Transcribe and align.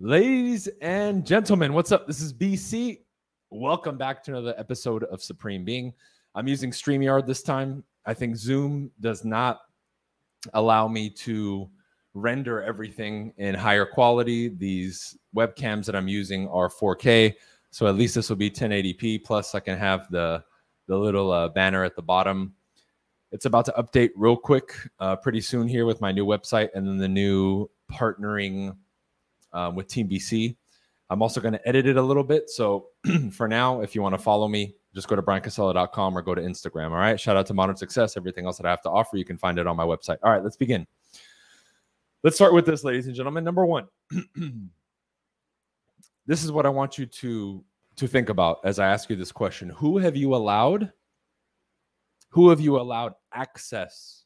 Ladies 0.00 0.68
and 0.80 1.26
gentlemen, 1.26 1.72
what's 1.72 1.90
up? 1.90 2.06
This 2.06 2.20
is 2.20 2.32
BC. 2.32 3.00
Welcome 3.50 3.98
back 3.98 4.22
to 4.22 4.30
another 4.30 4.54
episode 4.56 5.02
of 5.02 5.20
Supreme 5.20 5.64
Being. 5.64 5.92
I'm 6.36 6.46
using 6.46 6.70
StreamYard 6.70 7.26
this 7.26 7.42
time. 7.42 7.82
I 8.06 8.14
think 8.14 8.36
Zoom 8.36 8.92
does 9.00 9.24
not 9.24 9.58
allow 10.54 10.86
me 10.86 11.10
to 11.10 11.68
render 12.14 12.62
everything 12.62 13.32
in 13.38 13.56
higher 13.56 13.84
quality. 13.84 14.50
These 14.50 15.18
webcams 15.34 15.86
that 15.86 15.96
I'm 15.96 16.06
using 16.06 16.46
are 16.46 16.70
4K, 16.70 17.34
so 17.72 17.88
at 17.88 17.96
least 17.96 18.14
this 18.14 18.28
will 18.28 18.36
be 18.36 18.52
1080p. 18.52 19.24
Plus, 19.24 19.56
I 19.56 19.60
can 19.60 19.76
have 19.76 20.08
the 20.12 20.44
the 20.86 20.96
little 20.96 21.32
uh, 21.32 21.48
banner 21.48 21.82
at 21.82 21.96
the 21.96 22.02
bottom. 22.02 22.54
It's 23.32 23.46
about 23.46 23.64
to 23.64 23.72
update 23.72 24.10
real 24.14 24.36
quick, 24.36 24.76
uh, 25.00 25.16
pretty 25.16 25.40
soon 25.40 25.66
here 25.66 25.86
with 25.86 26.00
my 26.00 26.12
new 26.12 26.24
website 26.24 26.68
and 26.76 26.86
then 26.86 26.98
the 26.98 27.08
new 27.08 27.68
partnering 27.90 28.76
um, 29.52 29.74
with 29.74 29.88
Team 29.88 30.08
BC. 30.08 30.56
I'm 31.10 31.22
also 31.22 31.40
going 31.40 31.52
to 31.52 31.68
edit 31.68 31.86
it 31.86 31.96
a 31.96 32.02
little 32.02 32.24
bit. 32.24 32.50
So 32.50 32.88
for 33.32 33.48
now, 33.48 33.80
if 33.80 33.94
you 33.94 34.02
want 34.02 34.14
to 34.14 34.18
follow 34.18 34.46
me, 34.46 34.74
just 34.94 35.08
go 35.08 35.16
to 35.16 35.22
bryancasella.com 35.22 36.16
or 36.16 36.22
go 36.22 36.34
to 36.34 36.42
Instagram. 36.42 36.90
All 36.90 36.98
right. 36.98 37.18
Shout 37.18 37.36
out 37.36 37.46
to 37.46 37.54
Modern 37.54 37.76
Success. 37.76 38.16
Everything 38.16 38.46
else 38.46 38.58
that 38.58 38.66
I 38.66 38.70
have 38.70 38.82
to 38.82 38.90
offer, 38.90 39.16
you 39.16 39.24
can 39.24 39.38
find 39.38 39.58
it 39.58 39.66
on 39.66 39.76
my 39.76 39.84
website. 39.84 40.18
All 40.22 40.30
right, 40.30 40.42
let's 40.42 40.56
begin. 40.56 40.86
Let's 42.24 42.36
start 42.36 42.52
with 42.52 42.66
this, 42.66 42.84
ladies 42.84 43.06
and 43.06 43.14
gentlemen. 43.14 43.44
Number 43.44 43.64
one, 43.64 43.86
this 46.26 46.42
is 46.42 46.50
what 46.50 46.66
I 46.66 46.68
want 46.68 46.98
you 46.98 47.06
to 47.06 47.64
to 47.96 48.06
think 48.06 48.28
about 48.28 48.60
as 48.64 48.78
I 48.78 48.88
ask 48.88 49.10
you 49.10 49.16
this 49.16 49.32
question. 49.32 49.70
Who 49.70 49.98
have 49.98 50.16
you 50.16 50.34
allowed? 50.34 50.92
Who 52.30 52.50
have 52.50 52.60
you 52.60 52.78
allowed 52.78 53.14
access 53.32 54.24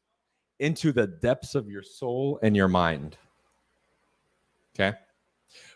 into 0.59 0.93
the 0.93 1.07
depths 1.07 1.55
of 1.55 1.69
your 1.69 1.83
soul 1.83 2.39
and 2.43 2.57
your 2.57 2.69
mind? 2.69 3.17
Okay. 4.75 4.97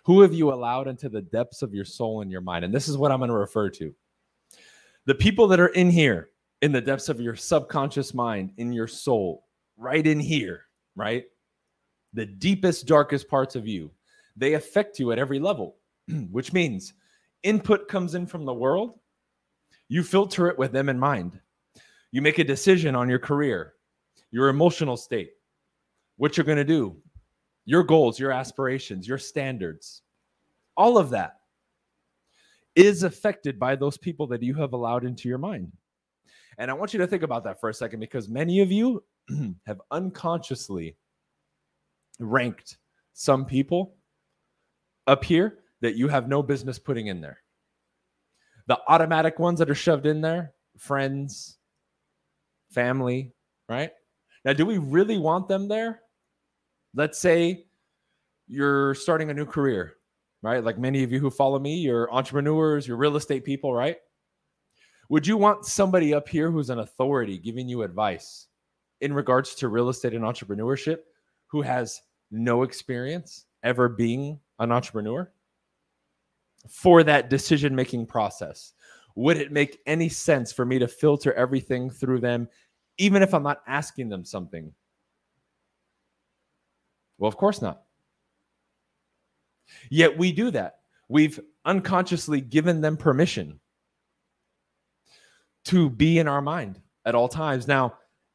Who 0.06 0.20
have 0.20 0.32
you 0.32 0.52
allowed 0.52 0.86
into 0.86 1.08
the 1.08 1.20
depths 1.20 1.62
of 1.62 1.74
your 1.74 1.84
soul 1.84 2.20
and 2.20 2.30
your 2.30 2.40
mind? 2.40 2.64
And 2.64 2.72
this 2.72 2.86
is 2.86 2.96
what 2.96 3.10
I'm 3.10 3.18
going 3.18 3.28
to 3.28 3.36
refer 3.36 3.68
to. 3.70 3.92
The 5.04 5.16
people 5.16 5.48
that 5.48 5.58
are 5.58 5.66
in 5.68 5.90
here, 5.90 6.30
in 6.62 6.70
the 6.70 6.80
depths 6.80 7.08
of 7.08 7.20
your 7.20 7.34
subconscious 7.34 8.14
mind, 8.14 8.52
in 8.56 8.72
your 8.72 8.86
soul, 8.86 9.46
right 9.76 10.06
in 10.06 10.20
here, 10.20 10.62
right? 10.94 11.24
The 12.14 12.24
deepest, 12.24 12.86
darkest 12.86 13.28
parts 13.28 13.56
of 13.56 13.66
you, 13.66 13.90
they 14.36 14.54
affect 14.54 15.00
you 15.00 15.10
at 15.10 15.18
every 15.18 15.40
level, 15.40 15.78
which 16.30 16.52
means 16.52 16.92
input 17.42 17.88
comes 17.88 18.14
in 18.14 18.28
from 18.28 18.44
the 18.44 18.54
world, 18.54 19.00
you 19.88 20.04
filter 20.04 20.46
it 20.46 20.56
with 20.56 20.70
them 20.70 20.88
in 20.88 21.00
mind. 21.00 21.40
You 22.12 22.22
make 22.22 22.38
a 22.38 22.44
decision 22.44 22.94
on 22.94 23.08
your 23.08 23.18
career, 23.18 23.74
your 24.30 24.50
emotional 24.50 24.96
state, 24.96 25.32
what 26.16 26.36
you're 26.36 26.46
going 26.46 26.58
to 26.58 26.64
do, 26.64 26.96
your 27.66 27.82
goals, 27.82 28.18
your 28.18 28.32
aspirations, 28.32 29.06
your 29.06 29.18
standards, 29.18 30.02
all 30.76 30.96
of 30.96 31.10
that 31.10 31.40
is 32.74 33.02
affected 33.02 33.58
by 33.58 33.74
those 33.74 33.98
people 33.98 34.26
that 34.28 34.42
you 34.42 34.54
have 34.54 34.72
allowed 34.72 35.04
into 35.04 35.28
your 35.28 35.38
mind. 35.38 35.72
And 36.58 36.70
I 36.70 36.74
want 36.74 36.92
you 36.92 36.98
to 37.00 37.06
think 37.06 37.22
about 37.22 37.44
that 37.44 37.60
for 37.60 37.68
a 37.68 37.74
second 37.74 38.00
because 38.00 38.28
many 38.28 38.60
of 38.60 38.70
you 38.70 39.02
have 39.66 39.80
unconsciously 39.90 40.96
ranked 42.20 42.78
some 43.12 43.44
people 43.44 43.96
up 45.06 45.24
here 45.24 45.58
that 45.80 45.96
you 45.96 46.08
have 46.08 46.28
no 46.28 46.42
business 46.42 46.78
putting 46.78 47.08
in 47.08 47.20
there. 47.20 47.38
The 48.68 48.78
automatic 48.88 49.38
ones 49.38 49.58
that 49.58 49.70
are 49.70 49.74
shoved 49.74 50.06
in 50.06 50.20
there, 50.20 50.52
friends, 50.78 51.58
family, 52.70 53.32
right? 53.68 53.92
Now, 54.44 54.52
do 54.52 54.66
we 54.66 54.78
really 54.78 55.18
want 55.18 55.48
them 55.48 55.68
there? 55.68 56.00
Let's 56.96 57.20
say 57.20 57.66
you're 58.48 58.94
starting 58.94 59.30
a 59.30 59.34
new 59.34 59.46
career, 59.46 59.94
right? 60.42 60.64
Like 60.64 60.78
many 60.78 61.04
of 61.04 61.12
you 61.12 61.20
who 61.20 61.30
follow 61.30 61.60
me, 61.60 61.76
you're 61.76 62.12
entrepreneurs, 62.12 62.88
you're 62.88 62.96
real 62.96 63.16
estate 63.16 63.44
people, 63.44 63.72
right? 63.72 63.98
Would 65.08 65.26
you 65.26 65.36
want 65.36 65.64
somebody 65.64 66.12
up 66.12 66.28
here 66.28 66.50
who's 66.50 66.70
an 66.70 66.80
authority 66.80 67.38
giving 67.38 67.68
you 67.68 67.82
advice 67.82 68.48
in 69.00 69.12
regards 69.12 69.54
to 69.56 69.68
real 69.68 69.90
estate 69.90 70.14
and 70.14 70.24
entrepreneurship 70.24 70.98
who 71.46 71.62
has 71.62 72.00
no 72.32 72.64
experience 72.64 73.44
ever 73.62 73.88
being 73.88 74.40
an 74.58 74.72
entrepreneur? 74.72 75.30
for 76.68 77.02
that 77.04 77.30
decision 77.30 77.74
making 77.74 78.06
process? 78.06 78.72
Would 79.14 79.38
it 79.38 79.52
make 79.52 79.80
any 79.86 80.08
sense 80.08 80.52
for 80.52 80.64
me 80.64 80.78
to 80.78 80.88
filter 80.88 81.32
everything 81.34 81.90
through 81.90 82.20
them, 82.20 82.48
even 82.98 83.22
if 83.22 83.32
I'm 83.32 83.42
not 83.42 83.62
asking 83.66 84.08
them 84.08 84.24
something? 84.24 84.72
Well, 87.18 87.28
of 87.28 87.36
course 87.36 87.62
not. 87.62 87.82
Yet 89.90 90.16
we 90.16 90.32
do 90.32 90.50
that. 90.52 90.76
We've 91.08 91.38
unconsciously 91.64 92.40
given 92.40 92.80
them 92.80 92.96
permission 92.96 93.60
to 95.66 95.90
be 95.90 96.18
in 96.18 96.28
our 96.28 96.42
mind 96.42 96.80
at 97.04 97.14
all 97.14 97.28
times. 97.28 97.66
Now, 97.66 97.94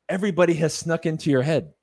everybody 0.10 0.54
has 0.56 0.74
snuck 0.74 1.06
into 1.06 1.30
your 1.30 1.42
head. 1.42 1.74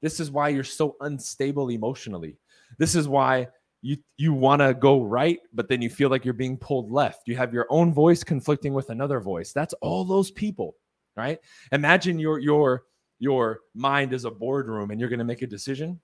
This 0.00 0.20
is 0.20 0.30
why 0.30 0.48
you're 0.48 0.64
so 0.64 0.96
unstable 1.00 1.70
emotionally. 1.70 2.38
This 2.78 2.94
is 2.94 3.08
why 3.08 3.48
you 3.82 3.96
you 4.16 4.32
want 4.32 4.62
to 4.62 4.72
go 4.72 5.02
right 5.02 5.40
but 5.52 5.68
then 5.68 5.82
you 5.82 5.90
feel 5.90 6.08
like 6.08 6.24
you're 6.24 6.32
being 6.32 6.56
pulled 6.56 6.90
left 6.90 7.26
you 7.26 7.36
have 7.36 7.52
your 7.52 7.66
own 7.68 7.92
voice 7.92 8.22
conflicting 8.24 8.72
with 8.72 8.90
another 8.90 9.20
voice 9.20 9.52
that's 9.52 9.74
all 9.74 10.04
those 10.04 10.30
people 10.30 10.76
right 11.16 11.40
imagine 11.72 12.18
your 12.18 12.38
your 12.38 12.84
your 13.18 13.60
mind 13.74 14.12
is 14.12 14.24
a 14.24 14.30
boardroom 14.30 14.90
and 14.90 15.00
you're 15.00 15.08
going 15.08 15.18
to 15.18 15.24
make 15.24 15.42
a 15.42 15.46
decision 15.46 16.00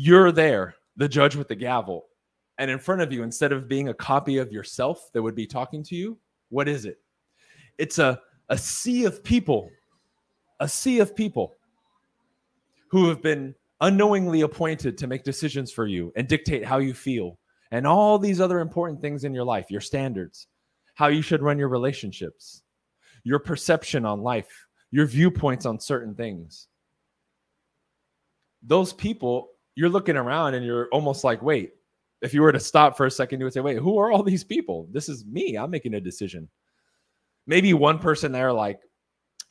you're 0.00 0.30
there 0.30 0.76
the 0.96 1.08
judge 1.08 1.34
with 1.34 1.48
the 1.48 1.56
gavel 1.56 2.06
and 2.58 2.70
in 2.70 2.78
front 2.78 3.00
of 3.00 3.12
you 3.12 3.24
instead 3.24 3.50
of 3.50 3.66
being 3.66 3.88
a 3.88 3.94
copy 3.94 4.38
of 4.38 4.52
yourself 4.52 5.10
that 5.12 5.20
would 5.20 5.34
be 5.34 5.46
talking 5.46 5.82
to 5.82 5.96
you 5.96 6.16
what 6.50 6.68
is 6.68 6.84
it 6.84 6.98
it's 7.78 7.98
a 7.98 8.20
a 8.48 8.56
sea 8.56 9.04
of 9.04 9.24
people 9.24 9.68
a 10.60 10.68
sea 10.68 11.00
of 11.00 11.16
people 11.16 11.56
who 12.92 13.08
have 13.08 13.20
been 13.20 13.52
unknowingly 13.80 14.42
appointed 14.42 14.96
to 14.98 15.08
make 15.08 15.24
decisions 15.24 15.72
for 15.72 15.86
you 15.86 16.12
and 16.14 16.28
dictate 16.28 16.64
how 16.64 16.78
you 16.78 16.94
feel 16.94 17.36
and 17.72 17.84
all 17.84 18.20
these 18.20 18.40
other 18.40 18.60
important 18.60 19.00
things 19.00 19.24
in 19.24 19.34
your 19.34 19.44
life, 19.44 19.66
your 19.68 19.80
standards, 19.80 20.46
how 20.94 21.08
you 21.08 21.22
should 21.22 21.42
run 21.42 21.58
your 21.58 21.68
relationships, 21.68 22.62
your 23.24 23.38
perception 23.40 24.04
on 24.04 24.22
life, 24.22 24.66
your 24.92 25.06
viewpoints 25.06 25.66
on 25.66 25.78
certain 25.78 26.14
things. 26.14 26.68
Those 28.62 28.92
people, 28.92 29.50
you're 29.78 29.88
looking 29.88 30.16
around 30.16 30.54
and 30.54 30.66
you're 30.66 30.88
almost 30.88 31.22
like, 31.22 31.40
wait, 31.40 31.74
if 32.20 32.34
you 32.34 32.42
were 32.42 32.50
to 32.50 32.58
stop 32.58 32.96
for 32.96 33.06
a 33.06 33.10
second, 33.12 33.38
you 33.38 33.46
would 33.46 33.52
say, 33.52 33.60
wait, 33.60 33.78
who 33.78 33.96
are 33.96 34.10
all 34.10 34.24
these 34.24 34.42
people? 34.42 34.88
This 34.90 35.08
is 35.08 35.24
me. 35.24 35.54
I'm 35.54 35.70
making 35.70 35.94
a 35.94 36.00
decision. 36.00 36.48
Maybe 37.46 37.72
one 37.74 38.00
person 38.00 38.32
there, 38.32 38.52
like, 38.52 38.80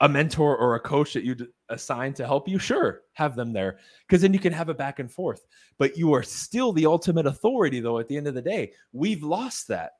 a 0.01 0.09
mentor 0.09 0.57
or 0.57 0.75
a 0.75 0.81
coach 0.81 1.13
that 1.13 1.23
you'd 1.23 1.47
assign 1.69 2.13
to 2.15 2.25
help 2.25 2.45
you, 2.49 2.59
sure, 2.59 3.03
have 3.13 3.37
them 3.37 3.53
there 3.53 3.79
because 4.05 4.21
then 4.21 4.33
you 4.33 4.39
can 4.39 4.51
have 4.51 4.67
a 4.67 4.73
back 4.73 4.99
and 4.99 5.09
forth. 5.09 5.45
But 5.77 5.97
you 5.97 6.13
are 6.13 6.23
still 6.23 6.73
the 6.73 6.87
ultimate 6.87 7.25
authority, 7.25 7.79
though, 7.79 7.99
at 7.99 8.09
the 8.09 8.17
end 8.17 8.27
of 8.27 8.35
the 8.35 8.41
day. 8.41 8.73
We've 8.91 9.23
lost 9.23 9.69
that. 9.69 9.93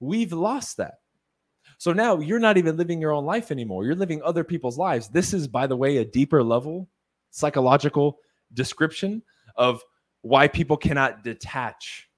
We've 0.00 0.32
lost 0.32 0.78
that. 0.78 0.94
So 1.76 1.92
now 1.92 2.20
you're 2.20 2.38
not 2.38 2.56
even 2.56 2.78
living 2.78 3.02
your 3.02 3.12
own 3.12 3.26
life 3.26 3.50
anymore. 3.50 3.84
You're 3.84 3.96
living 3.96 4.22
other 4.22 4.44
people's 4.44 4.78
lives. 4.78 5.08
This 5.08 5.34
is, 5.34 5.46
by 5.46 5.66
the 5.66 5.76
way, 5.76 5.98
a 5.98 6.06
deeper 6.06 6.42
level 6.42 6.88
psychological 7.32 8.18
description 8.54 9.22
of 9.56 9.82
why 10.22 10.48
people 10.48 10.76
cannot 10.76 11.22
detach 11.22 12.08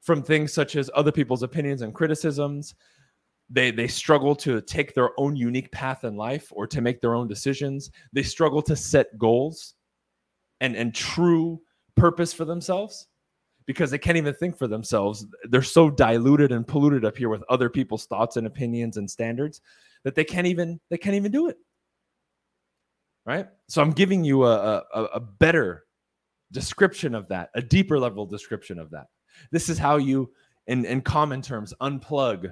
from 0.00 0.22
things 0.22 0.52
such 0.52 0.76
as 0.76 0.90
other 0.94 1.12
people's 1.12 1.42
opinions 1.42 1.82
and 1.82 1.94
criticisms, 1.94 2.74
they 3.50 3.70
they 3.70 3.86
struggle 3.86 4.34
to 4.36 4.60
take 4.62 4.94
their 4.94 5.10
own 5.18 5.36
unique 5.36 5.70
path 5.72 6.04
in 6.04 6.16
life 6.16 6.48
or 6.50 6.66
to 6.66 6.80
make 6.80 7.00
their 7.00 7.14
own 7.14 7.28
decisions. 7.28 7.90
They 8.12 8.22
struggle 8.22 8.62
to 8.62 8.76
set 8.76 9.18
goals 9.18 9.74
and 10.60 10.76
and 10.76 10.94
true 10.94 11.60
purpose 11.96 12.32
for 12.32 12.44
themselves 12.44 13.08
because 13.66 13.90
they 13.90 13.98
can't 13.98 14.16
even 14.16 14.34
think 14.34 14.56
for 14.56 14.66
themselves. 14.66 15.26
They're 15.44 15.62
so 15.62 15.90
diluted 15.90 16.52
and 16.52 16.66
polluted 16.66 17.04
up 17.04 17.18
here 17.18 17.28
with 17.28 17.42
other 17.50 17.68
people's 17.68 18.06
thoughts 18.06 18.36
and 18.36 18.46
opinions 18.46 18.96
and 18.96 19.10
standards 19.10 19.60
that 20.04 20.14
they 20.14 20.24
can't 20.24 20.46
even 20.46 20.80
they 20.88 20.98
can't 20.98 21.16
even 21.16 21.32
do 21.32 21.48
it 21.48 21.58
right 23.28 23.46
so 23.68 23.80
i'm 23.80 23.92
giving 23.92 24.24
you 24.24 24.44
a, 24.44 24.82
a, 24.94 25.02
a 25.14 25.20
better 25.20 25.84
description 26.50 27.14
of 27.14 27.28
that 27.28 27.50
a 27.54 27.62
deeper 27.62 27.98
level 27.98 28.26
description 28.26 28.78
of 28.78 28.90
that 28.90 29.06
this 29.52 29.68
is 29.68 29.78
how 29.78 29.96
you 29.96 30.28
in 30.66 30.84
in 30.84 31.00
common 31.00 31.40
terms 31.40 31.72
unplug 31.80 32.50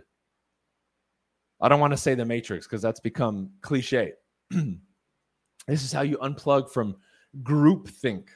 I 1.60 1.68
don't 1.68 1.80
want 1.80 1.92
to 1.92 1.96
say 1.96 2.14
the 2.14 2.24
matrix 2.24 2.66
because 2.66 2.82
that's 2.82 3.00
become 3.00 3.50
cliche. 3.62 4.12
this 4.50 5.82
is 5.82 5.92
how 5.92 6.02
you 6.02 6.18
unplug 6.18 6.70
from 6.70 6.96
group 7.42 7.88
think 7.88 8.30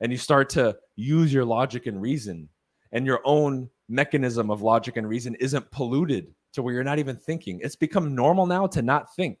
and 0.00 0.10
you 0.10 0.18
start 0.18 0.48
to 0.50 0.76
use 0.96 1.32
your 1.32 1.44
logic 1.44 1.86
and 1.86 2.00
reason 2.00 2.48
and 2.92 3.06
your 3.06 3.20
own 3.24 3.68
mechanism 3.88 4.50
of 4.50 4.62
logic 4.62 4.96
and 4.96 5.08
reason 5.08 5.34
isn't 5.36 5.70
polluted 5.70 6.34
to 6.52 6.62
where 6.62 6.72
you're 6.72 6.84
not 6.84 6.98
even 6.98 7.16
thinking. 7.16 7.60
It's 7.62 7.76
become 7.76 8.14
normal 8.14 8.46
now 8.46 8.66
to 8.68 8.82
not 8.82 9.14
think. 9.14 9.38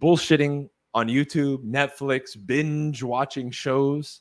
Bullshitting 0.00 0.68
on 0.94 1.08
YouTube, 1.08 1.64
Netflix, 1.64 2.36
binge 2.46 3.02
watching 3.02 3.50
shows, 3.50 4.20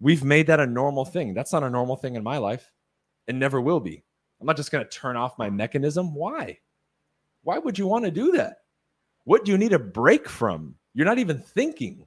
We've 0.00 0.24
made 0.24 0.48
that 0.48 0.60
a 0.60 0.66
normal 0.66 1.04
thing. 1.04 1.32
That's 1.32 1.52
not 1.52 1.62
a 1.62 1.70
normal 1.70 1.96
thing 1.96 2.16
in 2.16 2.22
my 2.22 2.36
life. 2.36 2.70
and 3.26 3.38
never 3.38 3.58
will 3.60 3.80
be. 3.80 4.04
I'm 4.38 4.46
not 4.46 4.56
just 4.56 4.70
going 4.70 4.84
to 4.84 4.90
turn 4.90 5.16
off 5.16 5.38
my 5.38 5.48
mechanism. 5.48 6.14
Why? 6.14 6.58
Why 7.42 7.56
would 7.56 7.78
you 7.78 7.86
want 7.86 8.04
to 8.04 8.10
do 8.10 8.32
that? 8.32 8.58
What 9.24 9.44
do 9.46 9.52
you 9.52 9.56
need 9.56 9.72
a 9.72 9.78
break 9.78 10.28
from? 10.28 10.74
You're 10.92 11.06
not 11.06 11.18
even 11.18 11.38
thinking. 11.38 12.04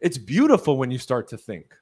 It's 0.00 0.18
beautiful 0.18 0.76
when 0.76 0.90
you 0.90 0.98
start 0.98 1.26
to 1.28 1.38
think. 1.38 1.74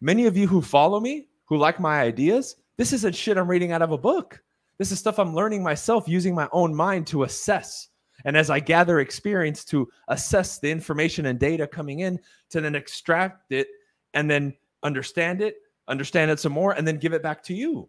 Many 0.00 0.26
of 0.26 0.36
you 0.36 0.46
who 0.46 0.62
follow 0.62 1.00
me, 1.00 1.26
who 1.46 1.56
like 1.56 1.80
my 1.80 2.00
ideas, 2.00 2.54
this 2.76 2.92
isn't 2.92 3.16
shit 3.16 3.36
I'm 3.36 3.48
reading 3.48 3.72
out 3.72 3.82
of 3.82 3.90
a 3.90 3.98
book. 3.98 4.40
This 4.78 4.92
is 4.92 5.00
stuff 5.00 5.18
I'm 5.18 5.34
learning 5.34 5.64
myself 5.64 6.06
using 6.06 6.34
my 6.34 6.48
own 6.52 6.72
mind 6.72 7.08
to 7.08 7.24
assess. 7.24 7.88
And 8.24 8.36
as 8.36 8.50
I 8.50 8.60
gather 8.60 9.00
experience 9.00 9.64
to 9.66 9.88
assess 10.08 10.58
the 10.58 10.70
information 10.70 11.26
and 11.26 11.38
data 11.38 11.66
coming 11.66 12.00
in, 12.00 12.18
to 12.50 12.60
then 12.60 12.74
extract 12.74 13.52
it 13.52 13.68
and 14.14 14.30
then 14.30 14.54
understand 14.82 15.40
it, 15.40 15.56
understand 15.88 16.30
it 16.30 16.38
some 16.38 16.52
more, 16.52 16.72
and 16.72 16.86
then 16.86 16.98
give 16.98 17.12
it 17.12 17.22
back 17.22 17.42
to 17.44 17.54
you. 17.54 17.88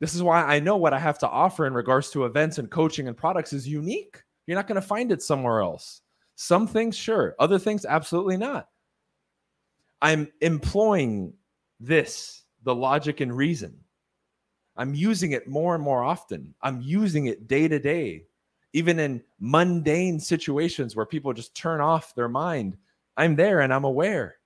This 0.00 0.14
is 0.14 0.22
why 0.22 0.42
I 0.42 0.60
know 0.60 0.76
what 0.76 0.94
I 0.94 0.98
have 0.98 1.18
to 1.20 1.28
offer 1.28 1.66
in 1.66 1.74
regards 1.74 2.10
to 2.10 2.24
events 2.24 2.58
and 2.58 2.70
coaching 2.70 3.08
and 3.08 3.16
products 3.16 3.52
is 3.52 3.66
unique. 3.66 4.22
You're 4.46 4.56
not 4.56 4.68
going 4.68 4.80
to 4.80 4.86
find 4.86 5.10
it 5.10 5.22
somewhere 5.22 5.60
else. 5.60 6.02
Some 6.36 6.66
things, 6.68 6.96
sure. 6.96 7.34
Other 7.38 7.58
things, 7.58 7.84
absolutely 7.84 8.36
not. 8.36 8.68
I'm 10.00 10.30
employing 10.40 11.32
this, 11.80 12.44
the 12.62 12.74
logic 12.74 13.20
and 13.20 13.36
reason. 13.36 13.76
I'm 14.76 14.94
using 14.94 15.32
it 15.32 15.48
more 15.48 15.74
and 15.74 15.82
more 15.82 16.04
often. 16.04 16.54
I'm 16.62 16.80
using 16.80 17.26
it 17.26 17.48
day 17.48 17.66
to 17.66 17.80
day, 17.80 18.26
even 18.72 18.98
in 18.98 19.22
mundane 19.40 20.20
situations 20.20 20.94
where 20.94 21.06
people 21.06 21.32
just 21.32 21.54
turn 21.54 21.80
off 21.80 22.14
their 22.14 22.28
mind. 22.28 22.76
I'm 23.16 23.36
there 23.36 23.60
and 23.60 23.72
I'm 23.72 23.84
aware. 23.84 24.36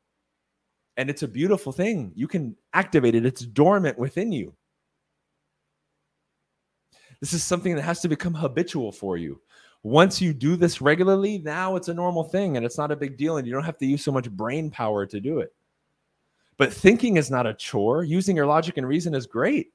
And 0.97 1.11
it's 1.11 1.23
a 1.23 1.29
beautiful 1.29 1.73
thing. 1.73 2.13
You 2.15 2.29
can 2.29 2.57
activate 2.75 3.15
it, 3.15 3.27
it's 3.27 3.43
dormant 3.43 3.99
within 3.99 4.33
you. 4.33 4.55
This 7.21 7.33
is 7.33 7.45
something 7.45 7.77
that 7.77 7.83
has 7.83 8.01
to 8.01 8.09
become 8.09 8.35
habitual 8.35 8.91
for 8.91 9.17
you. 9.17 9.41
Once 9.85 10.21
you 10.21 10.33
do 10.33 10.57
this 10.57 10.81
regularly, 10.81 11.39
now 11.39 11.77
it's 11.77 11.89
a 11.89 11.95
normal 11.95 12.25
thing 12.25 12.57
and 12.57 12.67
it's 12.67 12.79
not 12.79 12.91
a 12.91 12.97
big 12.97 13.17
deal, 13.17 13.37
and 13.37 13.47
you 13.47 13.53
don't 13.53 13.65
have 13.65 13.79
to 13.79 13.87
use 13.87 14.05
so 14.05 14.13
much 14.13 14.31
brain 14.31 14.71
power 14.71 15.07
to 15.07 15.21
do 15.21 15.39
it. 15.39 15.55
But 16.57 16.73
thinking 16.73 17.17
is 17.17 17.31
not 17.31 17.47
a 17.47 17.55
chore. 17.55 18.05
Using 18.05 18.37
your 18.37 18.47
logic 18.47 18.77
and 18.77 18.87
reason 18.87 19.15
is 19.15 19.27
great. 19.27 19.73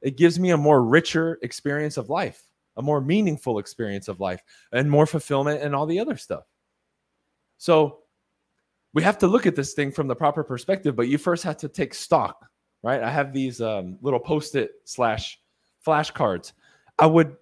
It 0.00 0.16
gives 0.16 0.38
me 0.38 0.50
a 0.50 0.56
more 0.56 0.82
richer 0.82 1.38
experience 1.42 1.96
of 1.96 2.10
life, 2.10 2.47
a 2.78 2.82
more 2.82 3.00
meaningful 3.00 3.58
experience 3.58 4.08
of 4.08 4.20
life, 4.20 4.42
and 4.72 4.90
more 4.90 5.06
fulfillment 5.06 5.62
and 5.62 5.74
all 5.74 5.86
the 5.86 6.00
other 6.00 6.16
stuff. 6.16 6.44
So 7.58 7.98
we 8.94 9.02
have 9.02 9.18
to 9.18 9.26
look 9.26 9.46
at 9.46 9.56
this 9.56 9.74
thing 9.74 9.92
from 9.92 10.08
the 10.08 10.16
proper 10.16 10.42
perspective, 10.42 10.96
but 10.96 11.08
you 11.08 11.18
first 11.18 11.44
have 11.44 11.58
to 11.58 11.68
take 11.68 11.92
stock, 11.92 12.46
right? 12.82 13.02
I 13.02 13.10
have 13.10 13.32
these 13.32 13.60
um, 13.60 13.98
little 14.00 14.20
post 14.20 14.54
it 14.54 14.70
slash 14.84 15.38
flashcards 15.86 16.52
I 16.98 17.06
would 17.06 17.36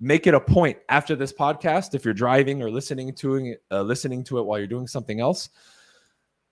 make 0.00 0.26
it 0.26 0.34
a 0.34 0.40
point 0.40 0.78
after 0.88 1.16
this 1.16 1.32
podcast, 1.32 1.94
if 1.94 2.04
you're 2.04 2.14
driving 2.14 2.62
or 2.62 2.70
listening 2.70 3.14
to 3.14 3.36
it, 3.36 3.62
uh, 3.70 3.82
listening 3.82 4.24
to 4.24 4.38
it 4.38 4.42
while 4.42 4.58
you're 4.58 4.66
doing 4.66 4.86
something 4.86 5.20
else, 5.20 5.48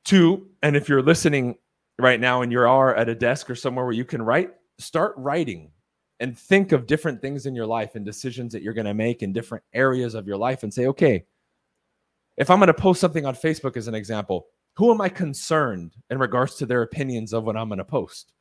to 0.06 0.48
and 0.62 0.76
if 0.76 0.88
you're 0.88 1.02
listening 1.02 1.56
right 1.98 2.20
now 2.20 2.40
and 2.42 2.50
you 2.50 2.60
are 2.60 2.94
at 2.94 3.08
a 3.08 3.14
desk 3.14 3.50
or 3.50 3.54
somewhere 3.54 3.84
where 3.84 3.94
you 3.94 4.04
can 4.04 4.22
write, 4.22 4.52
start 4.78 5.14
writing 5.18 5.70
and 6.20 6.38
think 6.38 6.72
of 6.72 6.86
different 6.86 7.20
things 7.20 7.46
in 7.46 7.54
your 7.54 7.66
life 7.66 7.94
and 7.94 8.04
decisions 8.04 8.52
that 8.52 8.62
you're 8.62 8.74
going 8.74 8.86
to 8.86 8.94
make 8.94 9.22
in 9.22 9.32
different 9.32 9.64
areas 9.72 10.14
of 10.14 10.26
your 10.26 10.36
life 10.36 10.62
and 10.62 10.72
say, 10.72 10.86
okay, 10.86 11.24
if 12.36 12.50
I'm 12.50 12.58
going 12.58 12.68
to 12.68 12.74
post 12.74 13.00
something 13.00 13.26
on 13.26 13.34
Facebook 13.34 13.76
as 13.76 13.88
an 13.88 13.94
example, 13.94 14.46
who 14.76 14.92
am 14.92 15.00
I 15.00 15.08
concerned 15.08 15.94
in 16.10 16.18
regards 16.18 16.54
to 16.56 16.66
their 16.66 16.82
opinions 16.82 17.32
of 17.32 17.44
what 17.44 17.56
I'm 17.56 17.68
going 17.68 17.78
to 17.78 17.84
post? 17.84 18.32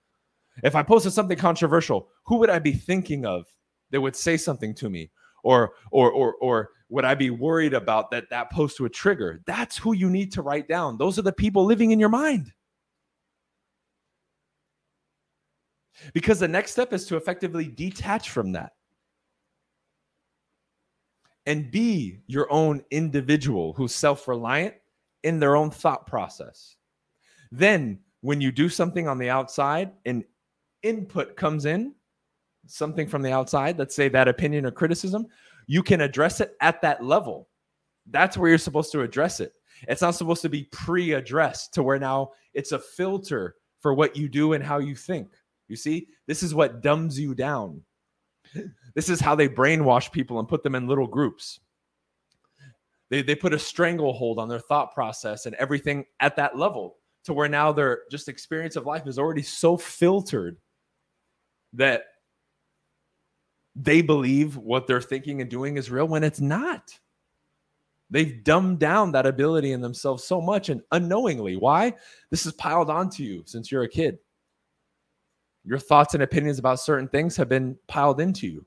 If 0.61 0.75
I 0.75 0.83
posted 0.83 1.13
something 1.13 1.37
controversial, 1.37 2.09
who 2.25 2.37
would 2.37 2.49
I 2.49 2.59
be 2.59 2.73
thinking 2.73 3.25
of 3.25 3.45
that 3.91 4.01
would 4.01 4.15
say 4.15 4.37
something 4.37 4.75
to 4.75 4.89
me 4.89 5.09
or 5.43 5.71
or 5.91 6.11
or 6.11 6.35
or 6.35 6.69
would 6.89 7.05
I 7.05 7.15
be 7.15 7.29
worried 7.29 7.73
about 7.73 8.11
that 8.11 8.29
that 8.29 8.51
post 8.51 8.79
would 8.79 8.93
trigger? 8.93 9.41
That's 9.45 9.77
who 9.77 9.93
you 9.93 10.09
need 10.09 10.33
to 10.33 10.41
write 10.41 10.67
down. 10.67 10.97
Those 10.97 11.17
are 11.17 11.23
the 11.23 11.31
people 11.31 11.63
living 11.63 11.91
in 11.91 11.99
your 11.99 12.09
mind. 12.09 12.51
Because 16.13 16.39
the 16.39 16.47
next 16.47 16.71
step 16.71 16.93
is 16.93 17.05
to 17.07 17.17
effectively 17.17 17.67
detach 17.67 18.29
from 18.29 18.51
that 18.53 18.73
and 21.45 21.71
be 21.71 22.19
your 22.27 22.51
own 22.51 22.83
individual 22.91 23.73
who's 23.73 23.93
self 23.93 24.27
reliant 24.27 24.75
in 25.23 25.39
their 25.39 25.55
own 25.55 25.71
thought 25.71 26.05
process. 26.05 26.75
Then, 27.51 27.99
when 28.21 28.41
you 28.41 28.51
do 28.51 28.69
something 28.69 29.07
on 29.07 29.17
the 29.17 29.29
outside 29.29 29.91
and 30.05 30.23
input 30.83 31.35
comes 31.35 31.65
in, 31.65 31.93
something 32.67 33.07
from 33.07 33.21
the 33.21 33.31
outside, 33.31 33.79
let's 33.79 33.95
say 33.95 34.09
that 34.09 34.27
opinion 34.27 34.65
or 34.65 34.71
criticism, 34.71 35.25
you 35.67 35.81
can 35.81 36.01
address 36.01 36.41
it 36.41 36.55
at 36.61 36.81
that 36.81 37.03
level. 37.03 37.47
That's 38.09 38.37
where 38.37 38.49
you're 38.49 38.57
supposed 38.57 38.91
to 38.91 39.01
address 39.01 39.39
it. 39.39 39.53
It's 39.87 40.01
not 40.01 40.15
supposed 40.15 40.41
to 40.41 40.49
be 40.49 40.63
pre 40.71 41.13
addressed 41.13 41.73
to 41.73 41.83
where 41.83 41.99
now 41.99 42.31
it's 42.53 42.73
a 42.73 42.79
filter 42.79 43.55
for 43.79 43.93
what 43.93 44.15
you 44.15 44.27
do 44.27 44.53
and 44.53 44.63
how 44.63 44.79
you 44.79 44.95
think. 44.95 45.29
You 45.69 45.75
see, 45.75 46.07
this 46.27 46.43
is 46.43 46.53
what 46.53 46.81
dumbs 46.81 47.17
you 47.17 47.33
down. 47.33 47.81
This 48.95 49.07
is 49.07 49.21
how 49.21 49.35
they 49.35 49.47
brainwash 49.47 50.11
people 50.11 50.39
and 50.39 50.47
put 50.47 50.63
them 50.63 50.75
in 50.75 50.87
little 50.87 51.07
groups. 51.07 51.59
They, 53.09 53.21
they 53.21 53.35
put 53.35 53.53
a 53.53 53.59
stranglehold 53.59 54.39
on 54.39 54.49
their 54.49 54.59
thought 54.59 54.93
process 54.93 55.45
and 55.45 55.55
everything 55.55 56.05
at 56.19 56.35
that 56.35 56.57
level 56.57 56.97
to 57.25 57.33
where 57.33 57.47
now 57.47 57.71
their 57.71 58.01
just 58.11 58.27
experience 58.27 58.75
of 58.75 58.85
life 58.85 59.07
is 59.07 59.19
already 59.19 59.41
so 59.43 59.77
filtered 59.77 60.57
that 61.73 62.03
they 63.75 64.01
believe 64.01 64.57
what 64.57 64.87
they're 64.87 65.01
thinking 65.01 65.41
and 65.41 65.49
doing 65.49 65.77
is 65.77 65.91
real 65.91 66.07
when 66.07 66.23
it's 66.23 66.41
not. 66.41 66.97
They've 68.09 68.43
dumbed 68.43 68.79
down 68.79 69.11
that 69.11 69.27
ability 69.27 69.71
in 69.71 69.81
themselves 69.81 70.23
so 70.23 70.41
much 70.41 70.69
and 70.69 70.81
unknowingly. 70.91 71.55
Why? 71.57 71.93
This 72.31 72.47
is 72.47 72.53
piled 72.53 72.89
onto 72.89 73.23
you 73.23 73.43
since 73.45 73.71
you're 73.71 73.83
a 73.83 73.89
kid. 73.89 74.17
Your 75.65 75.79
thoughts 75.79 76.13
and 76.13 76.23
opinions 76.23 76.59
about 76.59 76.79
certain 76.79 77.07
things 77.07 77.35
have 77.37 77.49
been 77.49 77.77
piled 77.87 78.19
into 78.19 78.47
you. 78.47 78.65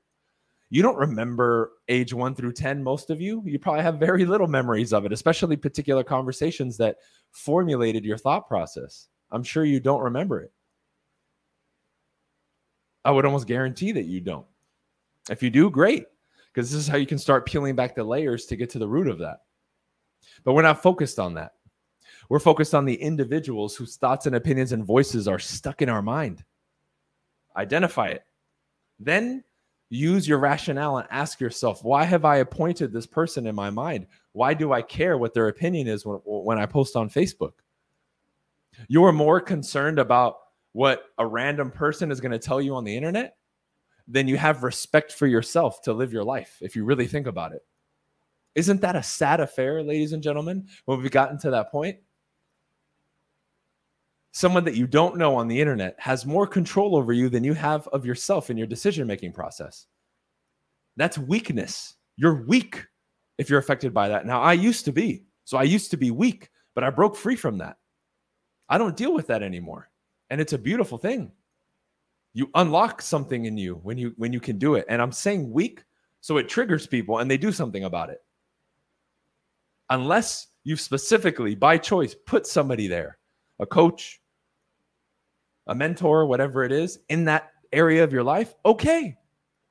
You 0.69 0.81
don't 0.81 0.97
remember 0.97 1.73
age 1.87 2.13
one 2.13 2.33
through 2.33 2.53
10, 2.53 2.83
most 2.83 3.09
of 3.09 3.21
you. 3.21 3.43
You 3.45 3.59
probably 3.59 3.83
have 3.83 3.99
very 3.99 4.25
little 4.25 4.47
memories 4.47 4.91
of 4.91 5.05
it, 5.05 5.11
especially 5.11 5.55
particular 5.55 6.03
conversations 6.03 6.77
that 6.77 6.97
formulated 7.31 8.03
your 8.03 8.17
thought 8.17 8.47
process. 8.47 9.07
I'm 9.31 9.43
sure 9.43 9.65
you 9.65 9.79
don't 9.79 10.01
remember 10.01 10.41
it. 10.41 10.51
I 13.05 13.11
would 13.11 13.25
almost 13.25 13.47
guarantee 13.47 13.91
that 13.91 14.05
you 14.05 14.21
don't. 14.21 14.47
If 15.29 15.43
you 15.43 15.49
do, 15.49 15.69
great, 15.69 16.05
because 16.47 16.71
this 16.71 16.79
is 16.79 16.87
how 16.87 16.97
you 16.97 17.05
can 17.05 17.19
start 17.19 17.45
peeling 17.45 17.75
back 17.75 17.95
the 17.95 18.03
layers 18.03 18.45
to 18.47 18.55
get 18.55 18.69
to 18.71 18.79
the 18.79 18.87
root 18.87 19.07
of 19.07 19.19
that. 19.19 19.41
But 20.43 20.53
we're 20.53 20.61
not 20.61 20.81
focused 20.81 21.19
on 21.19 21.33
that. 21.35 21.53
We're 22.29 22.39
focused 22.39 22.73
on 22.73 22.85
the 22.85 22.95
individuals 22.95 23.75
whose 23.75 23.97
thoughts 23.97 24.25
and 24.25 24.35
opinions 24.35 24.71
and 24.71 24.85
voices 24.85 25.27
are 25.27 25.39
stuck 25.39 25.81
in 25.81 25.89
our 25.89 26.01
mind. 26.01 26.43
Identify 27.55 28.09
it. 28.09 28.23
Then 28.99 29.43
use 29.89 30.27
your 30.27 30.39
rationale 30.39 30.97
and 30.97 31.07
ask 31.11 31.39
yourself, 31.39 31.83
why 31.83 32.03
have 32.03 32.25
I 32.25 32.37
appointed 32.37 32.91
this 32.91 33.05
person 33.05 33.45
in 33.45 33.55
my 33.55 33.69
mind? 33.69 34.07
Why 34.31 34.53
do 34.53 34.73
I 34.73 34.81
care 34.81 35.17
what 35.17 35.33
their 35.33 35.47
opinion 35.47 35.87
is 35.87 36.05
when, 36.05 36.17
when 36.25 36.57
I 36.57 36.65
post 36.65 36.95
on 36.95 37.09
Facebook? 37.09 37.53
You 38.87 39.03
are 39.05 39.13
more 39.13 39.39
concerned 39.39 39.99
about 39.99 40.37
what 40.71 41.03
a 41.19 41.27
random 41.27 41.69
person 41.69 42.11
is 42.11 42.19
going 42.19 42.31
to 42.31 42.39
tell 42.39 42.59
you 42.59 42.75
on 42.75 42.83
the 42.83 42.97
internet 42.97 43.35
then 44.07 44.27
you 44.27 44.37
have 44.37 44.63
respect 44.63 45.11
for 45.13 45.27
yourself 45.27 45.81
to 45.83 45.93
live 45.93 46.13
your 46.13 46.23
life 46.23 46.57
if 46.61 46.75
you 46.75 46.85
really 46.85 47.07
think 47.07 47.27
about 47.27 47.53
it. 47.53 47.61
Isn't 48.55 48.81
that 48.81 48.95
a 48.95 49.03
sad 49.03 49.39
affair, 49.39 49.81
ladies 49.81 50.13
and 50.13 50.21
gentlemen, 50.21 50.67
when 50.85 51.01
we've 51.01 51.11
gotten 51.11 51.39
to 51.39 51.51
that 51.51 51.71
point? 51.71 51.97
Someone 54.33 54.65
that 54.65 54.75
you 54.75 54.87
don't 54.87 55.17
know 55.17 55.35
on 55.35 55.47
the 55.47 55.59
internet 55.59 55.95
has 55.99 56.25
more 56.25 56.45
control 56.45 56.97
over 56.97 57.13
you 57.13 57.29
than 57.29 57.43
you 57.43 57.53
have 57.53 57.87
of 57.89 58.05
yourself 58.05 58.49
in 58.49 58.57
your 58.57 58.67
decision 58.67 59.07
making 59.07 59.31
process. 59.31 59.85
That's 60.97 61.17
weakness. 61.17 61.95
You're 62.17 62.43
weak 62.43 62.85
if 63.37 63.49
you're 63.49 63.59
affected 63.59 63.93
by 63.93 64.09
that. 64.09 64.25
Now, 64.25 64.41
I 64.41 64.53
used 64.53 64.85
to 64.85 64.91
be. 64.91 65.23
So 65.45 65.57
I 65.57 65.63
used 65.63 65.91
to 65.91 65.97
be 65.97 66.11
weak, 66.11 66.49
but 66.75 66.83
I 66.83 66.89
broke 66.89 67.15
free 67.15 67.35
from 67.35 67.59
that. 67.59 67.77
I 68.67 68.77
don't 68.77 68.97
deal 68.97 69.13
with 69.13 69.27
that 69.27 69.43
anymore. 69.43 69.89
And 70.29 70.41
it's 70.41 70.53
a 70.53 70.57
beautiful 70.57 70.97
thing 70.97 71.31
you 72.33 72.49
unlock 72.55 73.01
something 73.01 73.45
in 73.45 73.57
you 73.57 73.75
when 73.83 73.97
you 73.97 74.13
when 74.17 74.33
you 74.33 74.39
can 74.39 74.57
do 74.57 74.75
it 74.75 74.85
and 74.89 75.01
i'm 75.01 75.11
saying 75.11 75.51
weak 75.51 75.83
so 76.21 76.37
it 76.37 76.49
triggers 76.49 76.87
people 76.87 77.19
and 77.19 77.29
they 77.29 77.37
do 77.37 77.51
something 77.51 77.85
about 77.85 78.09
it 78.09 78.19
unless 79.89 80.47
you 80.63 80.75
specifically 80.75 81.55
by 81.55 81.77
choice 81.77 82.15
put 82.25 82.45
somebody 82.47 82.87
there 82.87 83.17
a 83.59 83.65
coach 83.65 84.19
a 85.67 85.75
mentor 85.75 86.25
whatever 86.25 86.63
it 86.63 86.71
is 86.71 86.99
in 87.09 87.25
that 87.25 87.51
area 87.71 88.03
of 88.03 88.13
your 88.13 88.23
life 88.23 88.53
okay 88.65 89.15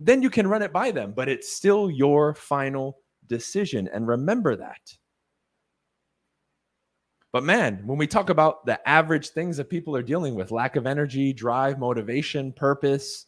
then 0.00 0.22
you 0.22 0.30
can 0.30 0.46
run 0.46 0.62
it 0.62 0.72
by 0.72 0.90
them 0.90 1.12
but 1.14 1.28
it's 1.28 1.52
still 1.52 1.90
your 1.90 2.34
final 2.34 2.98
decision 3.28 3.88
and 3.92 4.06
remember 4.06 4.56
that 4.56 4.80
But 7.32 7.44
man, 7.44 7.82
when 7.86 7.96
we 7.96 8.06
talk 8.06 8.28
about 8.28 8.66
the 8.66 8.86
average 8.86 9.30
things 9.30 9.56
that 9.56 9.70
people 9.70 9.96
are 9.96 10.02
dealing 10.02 10.34
with 10.34 10.50
lack 10.50 10.76
of 10.76 10.86
energy, 10.86 11.32
drive, 11.32 11.78
motivation, 11.78 12.52
purpose, 12.52 13.26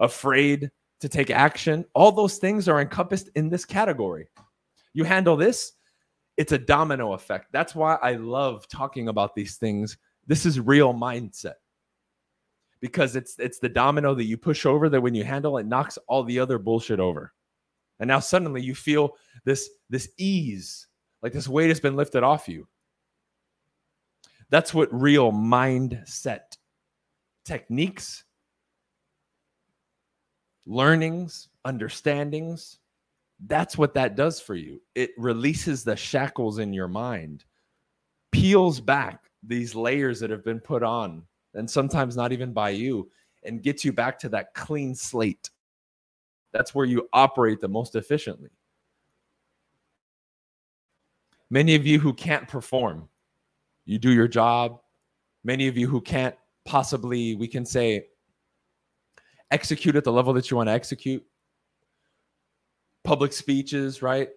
afraid 0.00 0.70
to 1.00 1.08
take 1.08 1.30
action 1.30 1.84
all 1.94 2.12
those 2.12 2.38
things 2.38 2.68
are 2.68 2.80
encompassed 2.80 3.28
in 3.34 3.50
this 3.50 3.64
category. 3.64 4.28
You 4.94 5.04
handle 5.04 5.36
this, 5.36 5.72
it's 6.36 6.52
a 6.52 6.58
domino 6.58 7.12
effect. 7.12 7.52
That's 7.52 7.74
why 7.74 7.96
I 7.96 8.12
love 8.12 8.68
talking 8.68 9.08
about 9.08 9.34
these 9.34 9.56
things. 9.56 9.98
This 10.26 10.46
is 10.46 10.60
real 10.60 10.94
mindset 10.94 11.54
because 12.82 13.16
it's 13.16 13.38
it's 13.38 13.60
the 13.60 13.68
domino 13.68 14.14
that 14.14 14.24
you 14.24 14.36
push 14.36 14.66
over 14.66 14.90
that 14.90 15.00
when 15.00 15.14
you 15.14 15.24
handle 15.24 15.56
it 15.56 15.64
knocks 15.66 15.96
all 16.08 16.24
the 16.24 16.38
other 16.38 16.58
bullshit 16.58 17.00
over. 17.00 17.32
And 18.00 18.08
now 18.08 18.18
suddenly 18.18 18.60
you 18.60 18.74
feel 18.74 19.16
this 19.44 19.70
this 19.88 20.10
ease, 20.18 20.88
like 21.22 21.32
this 21.32 21.48
weight 21.48 21.68
has 21.68 21.80
been 21.80 21.96
lifted 21.96 22.24
off 22.24 22.48
you. 22.48 22.66
That's 24.50 24.74
what 24.74 24.92
real 24.92 25.32
mindset 25.32 26.56
techniques, 27.44 28.24
learnings, 30.66 31.48
understandings, 31.64 32.78
that's 33.46 33.78
what 33.78 33.94
that 33.94 34.16
does 34.16 34.40
for 34.40 34.54
you. 34.54 34.82
It 34.94 35.10
releases 35.16 35.84
the 35.84 35.96
shackles 35.96 36.58
in 36.58 36.72
your 36.72 36.88
mind, 36.88 37.44
peels 38.32 38.80
back 38.80 39.30
these 39.42 39.74
layers 39.74 40.20
that 40.20 40.30
have 40.30 40.44
been 40.44 40.60
put 40.60 40.82
on, 40.82 41.24
and 41.54 41.70
sometimes 41.70 42.16
not 42.16 42.32
even 42.32 42.52
by 42.52 42.70
you, 42.70 43.10
and 43.44 43.62
gets 43.62 43.84
you 43.84 43.92
back 43.92 44.18
to 44.20 44.28
that 44.30 44.54
clean 44.54 44.94
slate. 44.94 45.50
That's 46.52 46.74
where 46.74 46.86
you 46.86 47.08
operate 47.12 47.60
the 47.60 47.68
most 47.68 47.94
efficiently. 47.94 48.50
Many 51.50 51.74
of 51.74 51.86
you 51.86 51.98
who 51.98 52.14
can't 52.14 52.48
perform, 52.48 53.08
you 53.84 53.98
do 53.98 54.12
your 54.12 54.28
job. 54.28 54.80
Many 55.44 55.66
of 55.68 55.76
you 55.76 55.88
who 55.88 56.00
can't 56.00 56.36
possibly, 56.64 57.34
we 57.34 57.48
can 57.48 57.66
say, 57.66 58.06
execute 59.50 59.96
at 59.96 60.04
the 60.04 60.12
level 60.12 60.32
that 60.32 60.50
you 60.50 60.56
want 60.56 60.68
to 60.68 60.72
execute 60.72 61.22
public 63.02 63.32
speeches, 63.32 64.00
right? 64.00 64.30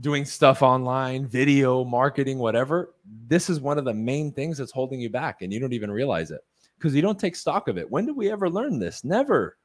Doing 0.00 0.24
stuff 0.24 0.62
online, 0.62 1.26
video, 1.26 1.84
marketing, 1.84 2.38
whatever. 2.38 2.94
This 3.26 3.50
is 3.50 3.60
one 3.60 3.78
of 3.78 3.84
the 3.84 3.92
main 3.92 4.32
things 4.32 4.58
that's 4.58 4.72
holding 4.72 5.00
you 5.00 5.10
back, 5.10 5.42
and 5.42 5.52
you 5.52 5.60
don't 5.60 5.74
even 5.74 5.90
realize 5.90 6.30
it 6.30 6.40
because 6.78 6.94
you 6.94 7.02
don't 7.02 7.20
take 7.20 7.36
stock 7.36 7.68
of 7.68 7.78
it. 7.78 7.90
When 7.90 8.06
did 8.06 8.16
we 8.16 8.30
ever 8.30 8.48
learn 8.48 8.78
this? 8.78 9.04
Never. 9.04 9.58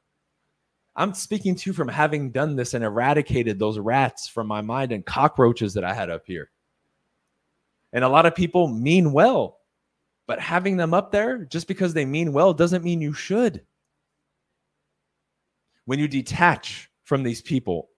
I'm 0.94 1.14
speaking 1.14 1.54
to 1.54 1.70
you 1.70 1.74
from 1.74 1.88
having 1.88 2.30
done 2.30 2.56
this 2.56 2.74
and 2.74 2.84
eradicated 2.84 3.58
those 3.58 3.78
rats 3.78 4.28
from 4.28 4.46
my 4.46 4.60
mind 4.60 4.92
and 4.92 5.06
cockroaches 5.06 5.72
that 5.74 5.84
I 5.84 5.94
had 5.94 6.10
up 6.10 6.22
here. 6.26 6.50
And 7.92 8.04
a 8.04 8.08
lot 8.08 8.26
of 8.26 8.34
people 8.34 8.68
mean 8.68 9.12
well, 9.12 9.60
but 10.26 10.40
having 10.40 10.76
them 10.76 10.92
up 10.92 11.10
there 11.10 11.44
just 11.44 11.68
because 11.68 11.94
they 11.94 12.04
mean 12.04 12.32
well 12.32 12.52
doesn't 12.52 12.84
mean 12.84 13.00
you 13.00 13.14
should. 13.14 13.64
When 15.86 15.98
you 15.98 16.06
detach 16.06 16.90
from 17.04 17.22
these 17.22 17.40
people 17.40 17.88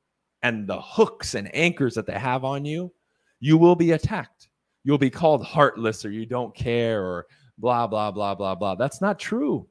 and 0.43 0.67
the 0.67 0.81
hooks 0.81 1.35
and 1.35 1.55
anchors 1.55 1.95
that 1.95 2.07
they 2.07 2.19
have 2.19 2.45
on 2.45 2.65
you, 2.65 2.93
you 3.41 3.57
will 3.59 3.77
be 3.77 3.93
attacked. 3.93 4.49
You'll 4.85 4.99
be 4.99 5.11
called 5.11 5.45
heartless 5.45 6.05
or 6.05 6.11
you 6.11 6.27
don't 6.27 6.55
care 6.55 7.05
or 7.05 7.27
blah, 7.59 7.87
blah, 7.87 8.11
blah, 8.11 8.35
blah, 8.35 8.55
blah. 8.55 8.75
That's 8.75 9.01
not 9.01 9.19
true. 9.19 9.69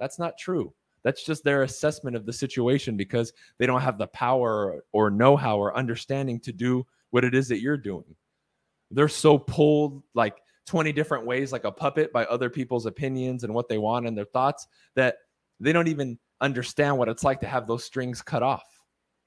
That's 0.00 0.18
not 0.18 0.36
true. 0.38 0.72
That's 1.04 1.24
just 1.24 1.44
their 1.44 1.62
assessment 1.62 2.16
of 2.16 2.26
the 2.26 2.32
situation 2.32 2.96
because 2.96 3.32
they 3.58 3.66
don't 3.66 3.80
have 3.80 3.98
the 3.98 4.08
power 4.08 4.82
or 4.92 5.10
know 5.10 5.36
how 5.36 5.58
or 5.58 5.76
understanding 5.76 6.40
to 6.40 6.52
do 6.52 6.84
what 7.10 7.24
it 7.24 7.34
is 7.34 7.48
that 7.48 7.60
you're 7.60 7.76
doing. 7.76 8.16
They're 8.90 9.08
so 9.08 9.38
pulled 9.38 10.02
like 10.14 10.36
20 10.66 10.92
different 10.92 11.24
ways, 11.24 11.52
like 11.52 11.64
a 11.64 11.72
puppet, 11.72 12.12
by 12.12 12.24
other 12.26 12.50
people's 12.50 12.86
opinions 12.86 13.44
and 13.44 13.54
what 13.54 13.68
they 13.68 13.78
want 13.78 14.06
and 14.06 14.16
their 14.16 14.24
thoughts 14.24 14.66
that 14.96 15.16
they 15.60 15.72
don't 15.72 15.88
even 15.88 16.18
understand 16.40 16.98
what 16.98 17.08
it's 17.08 17.24
like 17.24 17.40
to 17.40 17.46
have 17.46 17.66
those 17.66 17.84
strings 17.84 18.20
cut 18.20 18.42
off. 18.42 18.77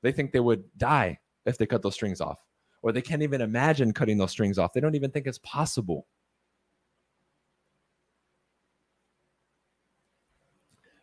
They 0.01 0.12
think 0.12 0.31
they 0.31 0.39
would 0.39 0.63
die 0.77 1.20
if 1.46 1.58
they 1.58 1.65
cut 1.65 1.81
those 1.81 1.93
strings 1.93 2.22
off, 2.22 2.39
or 2.81 2.91
they 2.91 3.01
can't 3.01 3.22
even 3.22 3.41
imagine 3.41 3.93
cutting 3.93 4.17
those 4.17 4.31
strings 4.31 4.58
off. 4.58 4.74
They 4.74 4.81
don't 4.81 4.96
even 4.96 5.12
think 5.12 5.27
it's 5.27 5.39
possible. 5.39 6.08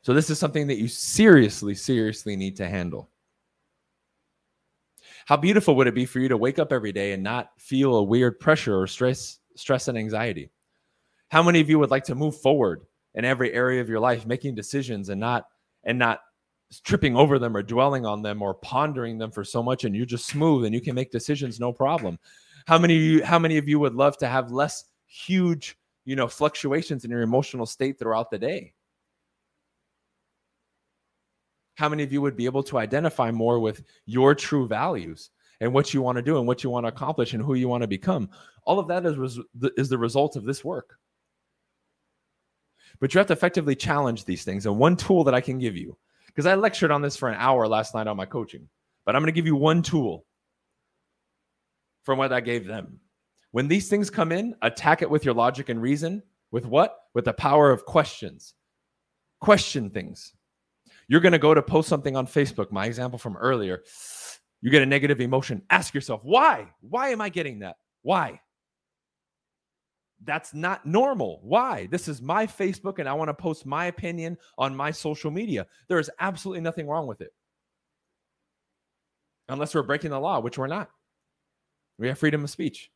So, 0.02 0.14
this 0.14 0.30
is 0.30 0.38
something 0.38 0.66
that 0.68 0.78
you 0.78 0.88
seriously, 0.88 1.74
seriously 1.74 2.36
need 2.36 2.56
to 2.56 2.68
handle. 2.68 3.10
How 5.26 5.36
beautiful 5.36 5.74
would 5.76 5.86
it 5.86 5.94
be 5.94 6.06
for 6.06 6.20
you 6.20 6.28
to 6.28 6.36
wake 6.36 6.58
up 6.58 6.72
every 6.72 6.92
day 6.92 7.12
and 7.12 7.22
not 7.22 7.50
feel 7.58 7.96
a 7.96 8.02
weird 8.02 8.40
pressure 8.40 8.80
or 8.80 8.86
stress, 8.86 9.40
stress 9.56 9.88
and 9.88 9.98
anxiety? 9.98 10.50
How 11.28 11.42
many 11.42 11.60
of 11.60 11.68
you 11.68 11.78
would 11.78 11.90
like 11.90 12.04
to 12.04 12.14
move 12.14 12.40
forward 12.40 12.86
in 13.14 13.24
every 13.24 13.52
area 13.52 13.80
of 13.82 13.88
your 13.88 14.00
life, 14.00 14.24
making 14.24 14.54
decisions 14.54 15.10
and 15.10 15.20
not 15.20 15.46
and 15.84 15.98
not 15.98 16.20
tripping 16.84 17.16
over 17.16 17.38
them 17.38 17.56
or 17.56 17.62
dwelling 17.62 18.04
on 18.04 18.22
them 18.22 18.42
or 18.42 18.54
pondering 18.54 19.18
them 19.18 19.30
for 19.30 19.44
so 19.44 19.62
much 19.62 19.84
and 19.84 19.96
you're 19.96 20.06
just 20.06 20.26
smooth 20.26 20.64
and 20.64 20.74
you 20.74 20.80
can 20.80 20.94
make 20.94 21.10
decisions 21.10 21.58
no 21.58 21.72
problem. 21.72 22.18
How 22.66 22.78
many 22.78 22.94
you 22.94 23.24
how 23.24 23.38
many 23.38 23.56
of 23.56 23.68
you 23.68 23.78
would 23.78 23.94
love 23.94 24.18
to 24.18 24.28
have 24.28 24.50
less 24.50 24.84
huge 25.06 25.78
you 26.04 26.16
know 26.16 26.28
fluctuations 26.28 27.04
in 27.04 27.10
your 27.10 27.22
emotional 27.22 27.64
state 27.64 27.98
throughout 27.98 28.30
the 28.30 28.38
day? 28.38 28.74
How 31.76 31.88
many 31.88 32.02
of 32.02 32.12
you 32.12 32.20
would 32.20 32.36
be 32.36 32.44
able 32.44 32.64
to 32.64 32.78
identify 32.78 33.30
more 33.30 33.60
with 33.60 33.84
your 34.04 34.34
true 34.34 34.66
values 34.66 35.30
and 35.60 35.72
what 35.72 35.94
you 35.94 36.02
want 36.02 36.16
to 36.16 36.22
do 36.22 36.38
and 36.38 36.46
what 36.46 36.62
you 36.62 36.70
want 36.70 36.84
to 36.84 36.88
accomplish 36.88 37.34
and 37.34 37.42
who 37.42 37.54
you 37.54 37.68
want 37.68 37.82
to 37.82 37.88
become? 37.88 38.28
All 38.64 38.78
of 38.80 38.88
that 38.88 39.06
is, 39.06 39.16
res- 39.16 39.38
is 39.76 39.88
the 39.88 39.96
result 39.96 40.34
of 40.34 40.44
this 40.44 40.64
work. 40.64 40.98
But 42.98 43.14
you 43.14 43.18
have 43.18 43.28
to 43.28 43.32
effectively 43.32 43.76
challenge 43.76 44.24
these 44.24 44.42
things. 44.42 44.66
And 44.66 44.76
one 44.76 44.96
tool 44.96 45.22
that 45.22 45.34
i 45.34 45.40
can 45.40 45.60
give 45.60 45.76
you 45.76 45.96
because 46.38 46.46
I 46.46 46.54
lectured 46.54 46.92
on 46.92 47.02
this 47.02 47.16
for 47.16 47.28
an 47.28 47.34
hour 47.36 47.66
last 47.66 47.96
night 47.96 48.06
on 48.06 48.16
my 48.16 48.24
coaching. 48.24 48.68
But 49.04 49.16
I'm 49.16 49.22
going 49.22 49.26
to 49.26 49.36
give 49.36 49.46
you 49.46 49.56
one 49.56 49.82
tool 49.82 50.24
from 52.04 52.16
what 52.16 52.32
I 52.32 52.40
gave 52.40 52.64
them. 52.64 53.00
When 53.50 53.66
these 53.66 53.88
things 53.88 54.08
come 54.08 54.30
in, 54.30 54.54
attack 54.62 55.02
it 55.02 55.10
with 55.10 55.24
your 55.24 55.34
logic 55.34 55.68
and 55.68 55.82
reason. 55.82 56.22
With 56.52 56.64
what? 56.64 56.96
With 57.12 57.24
the 57.24 57.32
power 57.32 57.72
of 57.72 57.84
questions. 57.84 58.54
Question 59.40 59.90
things. 59.90 60.32
You're 61.08 61.18
going 61.18 61.32
to 61.32 61.40
go 61.40 61.54
to 61.54 61.60
post 61.60 61.88
something 61.88 62.14
on 62.14 62.28
Facebook, 62.28 62.70
my 62.70 62.86
example 62.86 63.18
from 63.18 63.36
earlier. 63.36 63.82
You 64.60 64.70
get 64.70 64.82
a 64.82 64.86
negative 64.86 65.20
emotion. 65.20 65.62
Ask 65.70 65.92
yourself, 65.92 66.20
why? 66.22 66.68
Why 66.82 67.08
am 67.08 67.20
I 67.20 67.30
getting 67.30 67.58
that? 67.60 67.78
Why? 68.02 68.40
That's 70.24 70.52
not 70.52 70.84
normal. 70.84 71.40
Why? 71.42 71.86
This 71.90 72.08
is 72.08 72.20
my 72.20 72.46
Facebook 72.46 72.98
and 72.98 73.08
I 73.08 73.12
want 73.12 73.28
to 73.28 73.34
post 73.34 73.66
my 73.66 73.86
opinion 73.86 74.36
on 74.56 74.74
my 74.74 74.90
social 74.90 75.30
media. 75.30 75.66
There 75.88 75.98
is 75.98 76.10
absolutely 76.18 76.60
nothing 76.60 76.88
wrong 76.88 77.06
with 77.06 77.20
it. 77.20 77.32
Unless 79.48 79.74
we're 79.74 79.82
breaking 79.82 80.10
the 80.10 80.20
law, 80.20 80.40
which 80.40 80.58
we're 80.58 80.66
not. 80.66 80.90
We 81.98 82.08
have 82.08 82.18
freedom 82.18 82.44
of 82.44 82.50
speech. 82.50 82.90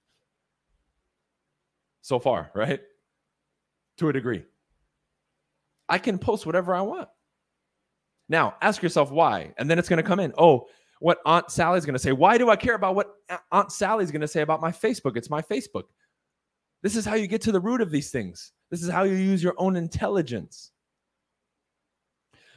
So 2.03 2.19
far, 2.19 2.51
right? 2.55 2.81
To 3.99 4.09
a 4.09 4.13
degree. 4.13 4.45
I 5.89 5.99
can 5.99 6.19
post 6.19 6.47
whatever 6.47 6.75
I 6.75 6.83
want. 6.83 7.09
Now, 8.29 8.55
ask 8.61 8.83
yourself 8.83 9.11
why. 9.11 9.53
And 9.59 9.71
then 9.71 9.79
it's 9.79 9.89
going 9.89 9.99
to 9.99 10.03
come 10.03 10.21
in. 10.21 10.33
Oh, 10.37 10.67
what 11.01 11.19
Aunt 11.27 11.51
Sally's 11.51 11.85
going 11.85 11.95
to 11.95 11.99
say. 11.99 12.13
Why 12.13 12.39
do 12.39 12.49
I 12.51 12.57
care 12.57 12.75
about 12.75 12.95
what 12.95 13.15
Aunt 13.51 13.73
Sally's 13.73 14.11
going 14.11 14.21
to 14.21 14.29
say 14.29 14.43
about 14.43 14.61
my 14.61 14.71
Facebook? 14.71 15.17
It's 15.17 15.31
my 15.31 15.43
Facebook. 15.43 15.85
This 16.83 16.97
is 16.97 17.05
how 17.05 17.15
you 17.15 17.27
get 17.27 17.41
to 17.43 17.53
the 17.53 17.61
root 17.61 17.81
of 17.81 17.91
these 17.91 18.11
things. 18.11 18.53
This 18.71 18.83
is 18.83 18.91
how 18.91 19.05
you 19.05 19.15
use 19.15 19.43
your 19.43 19.55
own 19.57 19.77
intelligence. 19.77 20.73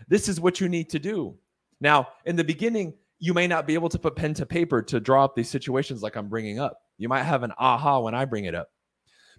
This 0.07 0.27
is 0.27 0.39
what 0.39 0.59
you 0.59 0.69
need 0.69 0.89
to 0.91 0.99
do. 0.99 1.35
Now, 1.81 2.07
in 2.25 2.35
the 2.35 2.43
beginning, 2.43 2.93
you 3.19 3.33
may 3.33 3.47
not 3.47 3.67
be 3.67 3.73
able 3.73 3.89
to 3.89 3.99
put 3.99 4.15
pen 4.15 4.33
to 4.35 4.45
paper 4.45 4.81
to 4.81 4.99
draw 4.99 5.23
up 5.23 5.35
these 5.35 5.49
situations 5.49 6.01
like 6.01 6.15
I'm 6.15 6.29
bringing 6.29 6.59
up. 6.59 6.79
You 6.97 7.09
might 7.09 7.23
have 7.23 7.43
an 7.43 7.53
aha 7.57 7.99
when 7.99 8.15
I 8.15 8.25
bring 8.25 8.45
it 8.45 8.55
up. 8.55 8.69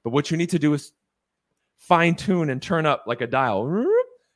But 0.03 0.11
what 0.11 0.31
you 0.31 0.37
need 0.37 0.51
to 0.51 0.59
do 0.59 0.75
is 0.75 0.93
fine 1.77 2.15
tune 2.15 2.51
and 2.51 2.61
turn 2.61 2.87
up 2.87 3.05
like 3.07 3.21
a 3.21 3.27
dial 3.27 3.87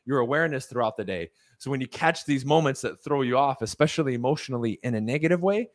your 0.04 0.19
awareness 0.19 0.66
throughout 0.66 0.97
the 0.97 1.04
day. 1.04 1.30
So 1.59 1.71
when 1.71 1.80
you 1.80 1.87
catch 1.87 2.25
these 2.25 2.45
moments 2.45 2.80
that 2.80 3.02
throw 3.02 3.23
you 3.23 3.37
off, 3.37 3.62
especially 3.62 4.14
emotionally 4.14 4.80
in 4.83 4.95
a 4.95 5.00
negative 5.00 5.42
way, 5.42 5.69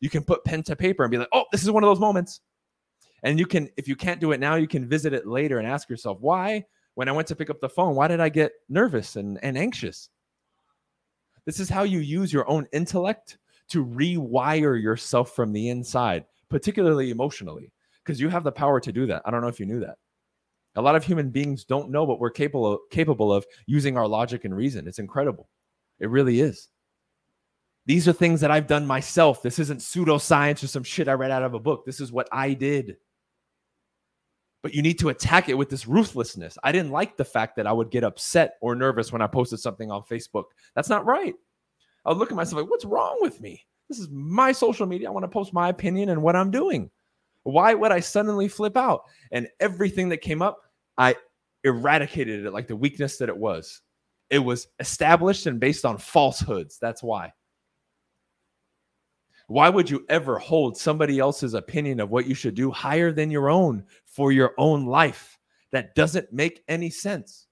you 0.00 0.10
can 0.10 0.24
put 0.24 0.44
pen 0.44 0.62
to 0.64 0.76
paper 0.76 1.04
and 1.04 1.10
be 1.10 1.18
like, 1.18 1.28
oh, 1.32 1.44
this 1.52 1.62
is 1.62 1.70
one 1.70 1.84
of 1.84 1.88
those 1.88 2.00
moments. 2.00 2.40
And 3.26 3.40
you 3.40 3.46
can, 3.46 3.68
if 3.76 3.88
you 3.88 3.96
can't 3.96 4.20
do 4.20 4.30
it 4.30 4.38
now, 4.38 4.54
you 4.54 4.68
can 4.68 4.88
visit 4.88 5.12
it 5.12 5.26
later 5.26 5.58
and 5.58 5.66
ask 5.66 5.90
yourself, 5.90 6.18
why, 6.20 6.64
when 6.94 7.08
I 7.08 7.12
went 7.12 7.26
to 7.26 7.34
pick 7.34 7.50
up 7.50 7.60
the 7.60 7.68
phone, 7.68 7.96
why 7.96 8.06
did 8.06 8.20
I 8.20 8.28
get 8.28 8.52
nervous 8.68 9.16
and, 9.16 9.36
and 9.42 9.58
anxious? 9.58 10.10
This 11.44 11.58
is 11.58 11.68
how 11.68 11.82
you 11.82 11.98
use 11.98 12.32
your 12.32 12.48
own 12.48 12.68
intellect 12.72 13.38
to 13.70 13.84
rewire 13.84 14.80
yourself 14.80 15.34
from 15.34 15.52
the 15.52 15.70
inside, 15.70 16.24
particularly 16.48 17.10
emotionally, 17.10 17.72
because 18.04 18.20
you 18.20 18.28
have 18.28 18.44
the 18.44 18.52
power 18.52 18.78
to 18.78 18.92
do 18.92 19.06
that. 19.06 19.22
I 19.24 19.32
don't 19.32 19.40
know 19.40 19.48
if 19.48 19.58
you 19.58 19.66
knew 19.66 19.80
that. 19.80 19.98
A 20.76 20.82
lot 20.82 20.94
of 20.94 21.02
human 21.02 21.30
beings 21.30 21.64
don't 21.64 21.90
know 21.90 22.04
what 22.04 22.20
we're 22.20 22.30
capable 22.30 22.74
of, 22.74 22.80
capable 22.92 23.32
of 23.32 23.44
using 23.66 23.96
our 23.96 24.06
logic 24.06 24.44
and 24.44 24.54
reason. 24.54 24.86
It's 24.86 25.00
incredible. 25.00 25.48
It 25.98 26.10
really 26.10 26.38
is. 26.38 26.68
These 27.86 28.06
are 28.06 28.12
things 28.12 28.40
that 28.42 28.52
I've 28.52 28.68
done 28.68 28.86
myself. 28.86 29.42
This 29.42 29.58
isn't 29.58 29.80
pseudoscience 29.80 30.62
or 30.62 30.68
some 30.68 30.84
shit 30.84 31.08
I 31.08 31.14
read 31.14 31.32
out 31.32 31.42
of 31.42 31.54
a 31.54 31.58
book. 31.58 31.84
This 31.84 31.98
is 32.00 32.12
what 32.12 32.28
I 32.30 32.54
did 32.54 32.98
but 34.66 34.74
you 34.74 34.82
need 34.82 34.98
to 34.98 35.10
attack 35.10 35.48
it 35.48 35.56
with 35.56 35.70
this 35.70 35.86
ruthlessness. 35.86 36.58
I 36.64 36.72
didn't 36.72 36.90
like 36.90 37.16
the 37.16 37.24
fact 37.24 37.54
that 37.54 37.68
I 37.68 37.72
would 37.72 37.88
get 37.88 38.02
upset 38.02 38.54
or 38.60 38.74
nervous 38.74 39.12
when 39.12 39.22
I 39.22 39.28
posted 39.28 39.60
something 39.60 39.92
on 39.92 40.02
Facebook. 40.02 40.46
That's 40.74 40.88
not 40.88 41.06
right. 41.06 41.36
I 42.04 42.08
would 42.08 42.18
look 42.18 42.32
at 42.32 42.36
myself 42.36 42.62
like, 42.62 42.68
what's 42.68 42.84
wrong 42.84 43.16
with 43.20 43.40
me? 43.40 43.64
This 43.88 44.00
is 44.00 44.08
my 44.10 44.50
social 44.50 44.84
media. 44.84 45.06
I 45.06 45.12
want 45.12 45.22
to 45.22 45.28
post 45.28 45.52
my 45.52 45.68
opinion 45.68 46.08
and 46.08 46.20
what 46.20 46.34
I'm 46.34 46.50
doing. 46.50 46.90
Why 47.44 47.74
would 47.74 47.92
I 47.92 48.00
suddenly 48.00 48.48
flip 48.48 48.76
out? 48.76 49.02
And 49.30 49.46
everything 49.60 50.08
that 50.08 50.16
came 50.16 50.42
up, 50.42 50.58
I 50.98 51.14
eradicated 51.62 52.44
it 52.44 52.50
like 52.50 52.66
the 52.66 52.74
weakness 52.74 53.18
that 53.18 53.28
it 53.28 53.38
was. 53.38 53.82
It 54.30 54.40
was 54.40 54.66
established 54.80 55.46
and 55.46 55.60
based 55.60 55.84
on 55.84 55.96
falsehoods. 55.96 56.78
That's 56.80 57.04
why. 57.04 57.32
Why 59.48 59.68
would 59.68 59.88
you 59.88 60.04
ever 60.08 60.38
hold 60.38 60.76
somebody 60.76 61.18
else's 61.18 61.54
opinion 61.54 62.00
of 62.00 62.10
what 62.10 62.26
you 62.26 62.34
should 62.34 62.54
do 62.54 62.70
higher 62.70 63.12
than 63.12 63.30
your 63.30 63.48
own 63.48 63.84
for 64.04 64.32
your 64.32 64.54
own 64.58 64.86
life? 64.86 65.38
That 65.70 65.94
doesn't 65.94 66.32
make 66.32 66.64
any 66.68 66.90
sense. 66.90 67.46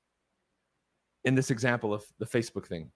In 1.25 1.35
this 1.35 1.51
example 1.51 1.95
of 1.95 2.05
the 2.19 2.27
Facebook 2.27 2.67
thing. 2.67 2.91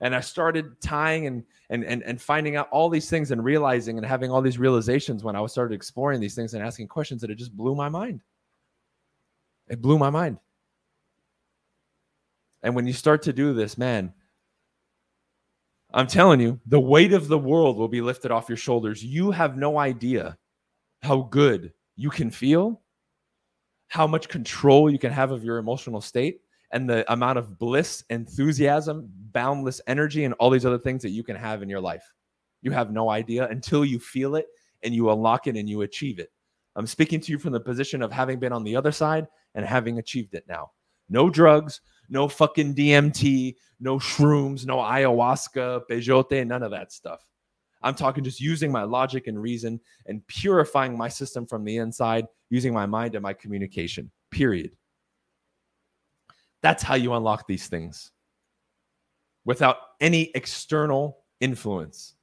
And 0.00 0.14
I 0.14 0.20
started 0.20 0.80
tying 0.80 1.26
and 1.26 1.44
and 1.70 1.84
and 1.84 2.02
and 2.02 2.20
finding 2.20 2.56
out 2.56 2.68
all 2.70 2.88
these 2.88 3.08
things 3.08 3.30
and 3.30 3.42
realizing 3.42 3.96
and 3.96 4.06
having 4.06 4.30
all 4.30 4.42
these 4.42 4.58
realizations 4.58 5.24
when 5.24 5.36
I 5.36 5.44
started 5.46 5.74
exploring 5.74 6.20
these 6.20 6.34
things 6.34 6.54
and 6.54 6.62
asking 6.62 6.88
questions 6.88 7.20
that 7.22 7.30
it 7.30 7.36
just 7.36 7.56
blew 7.56 7.74
my 7.74 7.88
mind. 7.88 8.20
It 9.68 9.82
blew 9.82 9.98
my 9.98 10.10
mind. 10.10 10.38
And 12.62 12.74
when 12.74 12.86
you 12.86 12.92
start 12.92 13.22
to 13.22 13.32
do 13.32 13.54
this, 13.54 13.78
man, 13.78 14.12
I'm 15.96 16.06
telling 16.06 16.40
you, 16.40 16.60
the 16.66 16.78
weight 16.78 17.14
of 17.14 17.26
the 17.26 17.38
world 17.38 17.78
will 17.78 17.88
be 17.88 18.02
lifted 18.02 18.30
off 18.30 18.50
your 18.50 18.58
shoulders. 18.58 19.02
You 19.02 19.30
have 19.30 19.56
no 19.56 19.78
idea 19.78 20.36
how 21.02 21.22
good 21.22 21.72
you 21.96 22.10
can 22.10 22.30
feel, 22.30 22.82
how 23.88 24.06
much 24.06 24.28
control 24.28 24.90
you 24.90 24.98
can 24.98 25.10
have 25.10 25.30
of 25.30 25.42
your 25.42 25.56
emotional 25.56 26.02
state, 26.02 26.42
and 26.72 26.88
the 26.88 27.10
amount 27.10 27.38
of 27.38 27.58
bliss, 27.58 28.04
enthusiasm, 28.10 29.10
boundless 29.32 29.80
energy, 29.86 30.24
and 30.24 30.34
all 30.34 30.50
these 30.50 30.66
other 30.66 30.78
things 30.78 31.00
that 31.00 31.10
you 31.10 31.24
can 31.24 31.34
have 31.34 31.62
in 31.62 31.68
your 31.70 31.80
life. 31.80 32.04
You 32.60 32.72
have 32.72 32.92
no 32.92 33.08
idea 33.08 33.48
until 33.48 33.82
you 33.82 33.98
feel 33.98 34.36
it 34.36 34.48
and 34.82 34.94
you 34.94 35.10
unlock 35.10 35.46
it 35.46 35.56
and 35.56 35.66
you 35.66 35.80
achieve 35.80 36.18
it. 36.18 36.30
I'm 36.74 36.86
speaking 36.86 37.20
to 37.20 37.32
you 37.32 37.38
from 37.38 37.52
the 37.52 37.60
position 37.60 38.02
of 38.02 38.12
having 38.12 38.38
been 38.38 38.52
on 38.52 38.64
the 38.64 38.76
other 38.76 38.92
side 38.92 39.26
and 39.54 39.64
having 39.64 39.98
achieved 39.98 40.34
it 40.34 40.44
now. 40.46 40.72
No 41.08 41.30
drugs, 41.30 41.80
no 42.08 42.28
fucking 42.28 42.74
DMT, 42.74 43.56
no 43.80 43.98
shrooms, 43.98 44.66
no 44.66 44.76
ayahuasca, 44.78 45.82
peyote, 45.90 46.46
none 46.46 46.62
of 46.62 46.70
that 46.70 46.92
stuff. 46.92 47.24
I'm 47.82 47.94
talking 47.94 48.24
just 48.24 48.40
using 48.40 48.72
my 48.72 48.82
logic 48.82 49.26
and 49.26 49.40
reason 49.40 49.80
and 50.06 50.26
purifying 50.26 50.96
my 50.96 51.08
system 51.08 51.46
from 51.46 51.64
the 51.64 51.76
inside, 51.76 52.26
using 52.50 52.72
my 52.72 52.86
mind 52.86 53.14
and 53.14 53.22
my 53.22 53.32
communication, 53.32 54.10
period. 54.30 54.72
That's 56.62 56.82
how 56.82 56.94
you 56.94 57.12
unlock 57.12 57.46
these 57.46 57.68
things 57.68 58.10
without 59.44 59.76
any 60.00 60.30
external 60.34 61.18
influence, 61.40 62.14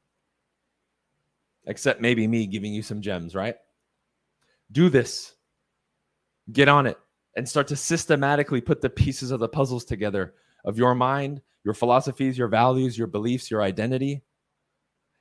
except 1.66 2.02
maybe 2.02 2.28
me 2.28 2.48
giving 2.48 2.74
you 2.74 2.82
some 2.82 3.02
gems, 3.02 3.36
right? 3.36 3.56
Do 4.72 4.90
this, 4.90 5.36
get 6.52 6.68
on 6.68 6.88
it 6.88 6.98
and 7.36 7.48
start 7.48 7.68
to 7.68 7.75
systematically 7.75 8.62
put 8.62 8.82
the 8.82 8.90
pieces 8.90 9.32
of 9.32 9.40
the 9.40 9.48
puzzles 9.48 9.86
together 9.86 10.34
of 10.66 10.78
your 10.78 10.96
mind, 10.96 11.42
your 11.63 11.74
philosophies, 11.74 12.38
your 12.38 12.48
values, 12.48 12.98
your 12.98 13.08
beliefs, 13.08 13.50
your 13.50 13.62
identity, 13.62 14.22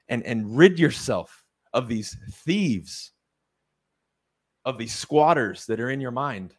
and, 0.09 0.23
and 0.25 0.57
rid 0.57 0.79
yourself 0.79 1.45
of 1.73 1.89
these 1.89 2.17
thieves, 2.45 3.13
of 4.65 4.79
these 4.79 4.95
squatters 4.95 5.67
that 5.67 5.81
are 5.81 5.91
in 5.91 6.01
your 6.01 6.11
mind. 6.11 6.55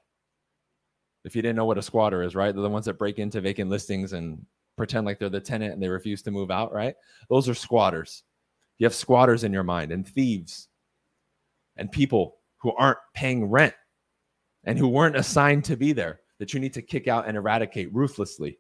If 1.23 1.35
you 1.35 1.41
didn't 1.41 1.55
know 1.55 1.65
what 1.65 1.77
a 1.77 1.83
squatter 1.83 2.23
is, 2.23 2.35
right? 2.35 2.53
They're 2.53 2.63
the 2.63 2.69
ones 2.69 2.85
that 2.85 2.97
break 2.97 3.19
into 3.19 3.39
vacant 3.39 3.69
listings 3.69 4.13
and 4.13 4.45
pretend 4.75 5.05
like 5.05 5.19
they're 5.19 5.29
the 5.29 5.39
tenant 5.39 5.73
and 5.73 5.81
they 5.81 5.87
refuse 5.87 6.21
to 6.23 6.31
move 6.31 6.51
out, 6.51 6.73
right? 6.73 6.95
Those 7.29 7.47
are 7.47 7.53
squatters. 7.53 8.23
You 8.79 8.85
have 8.85 8.95
squatters 8.95 9.43
in 9.43 9.53
your 9.53 9.63
mind 9.63 9.91
and 9.91 10.05
thieves 10.05 10.67
and 11.77 11.91
people 11.91 12.37
who 12.57 12.73
aren't 12.73 12.97
paying 13.13 13.45
rent 13.45 13.73
and 14.63 14.77
who 14.77 14.87
weren't 14.87 15.15
assigned 15.15 15.65
to 15.65 15.75
be 15.75 15.93
there 15.93 16.21
that 16.39 16.53
you 16.53 16.59
need 16.59 16.73
to 16.73 16.81
kick 16.81 17.07
out 17.07 17.27
and 17.27 17.37
eradicate 17.37 17.93
ruthlessly. 17.93 18.59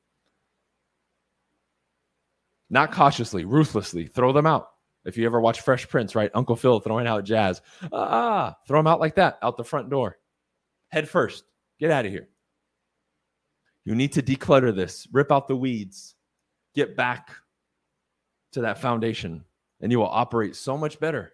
Not 2.69 2.91
cautiously, 2.91 3.45
ruthlessly. 3.45 4.07
Throw 4.07 4.33
them 4.33 4.45
out. 4.45 4.69
If 5.05 5.17
you 5.17 5.25
ever 5.25 5.41
watch 5.41 5.61
Fresh 5.61 5.89
Prince, 5.89 6.15
right? 6.15 6.31
Uncle 6.33 6.55
Phil 6.55 6.79
throwing 6.79 7.07
out 7.07 7.25
jazz. 7.25 7.61
Ah, 7.91 8.55
throw 8.67 8.79
them 8.79 8.87
out 8.87 8.99
like 8.99 9.15
that, 9.15 9.37
out 9.41 9.57
the 9.57 9.63
front 9.63 9.89
door. 9.89 10.17
Head 10.89 11.09
first. 11.09 11.43
Get 11.79 11.91
out 11.91 12.05
of 12.05 12.11
here. 12.11 12.29
You 13.85 13.95
need 13.95 14.13
to 14.13 14.21
declutter 14.21 14.73
this, 14.73 15.07
rip 15.11 15.31
out 15.31 15.47
the 15.47 15.57
weeds, 15.57 16.15
get 16.73 16.95
back 16.95 17.31
to 18.53 18.61
that 18.61 18.79
foundation, 18.79 19.43
and 19.81 19.91
you 19.91 19.99
will 19.99 20.07
operate 20.07 20.55
so 20.55 20.77
much 20.77 20.99
better. 20.99 21.33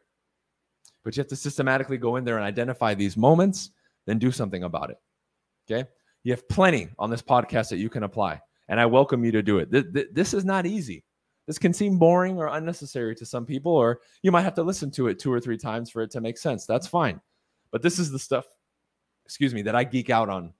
But 1.04 1.16
you 1.16 1.22
have 1.22 1.28
to 1.28 1.36
systematically 1.36 1.98
go 1.98 2.16
in 2.16 2.24
there 2.26 2.38
and 2.38 2.46
identify 2.46 2.96
these 2.96 3.16
moments 3.16 3.70
then 4.10 4.18
do 4.20 4.32
something 4.32 4.64
about 4.64 4.90
it. 4.90 4.98
Okay. 5.70 5.88
You 6.24 6.34
have 6.34 6.50
plenty 6.50 6.90
on 6.98 7.10
this 7.10 7.22
podcast 7.22 7.70
that 7.70 7.78
you 7.78 7.90
can 7.90 8.04
apply, 8.04 8.42
and 8.68 8.80
I 8.80 8.86
welcome 8.86 9.24
you 9.24 9.32
to 9.32 9.42
do 9.42 9.60
it. 9.60 9.70
This 10.14 10.34
is 10.34 10.44
not 10.44 10.66
easy. 10.66 11.06
This 11.48 11.58
can 11.58 11.74
seem 11.74 11.98
boring 11.98 12.38
or 12.38 12.48
unnecessary 12.48 13.16
to 13.16 13.26
some 13.26 13.46
people, 13.46 13.72
or 13.72 14.02
you 14.22 14.32
might 14.32 14.42
have 14.42 14.54
to 14.56 14.64
listen 14.64 14.92
to 14.92 15.08
it 15.08 15.18
two 15.18 15.32
or 15.32 15.40
three 15.40 15.58
times 15.58 15.90
for 15.90 16.02
it 16.02 16.12
to 16.12 16.22
make 16.22 16.38
sense. 16.38 16.66
That's 16.66 16.88
fine. 16.88 17.22
But 17.72 17.82
this 17.82 18.00
is 18.00 18.12
the 18.12 18.20
stuff, 18.20 18.46
excuse 19.26 19.54
me, 19.54 19.62
that 19.64 19.76
I 19.76 19.84
geek 19.84 20.10
out 20.10 20.30
on 20.30 20.54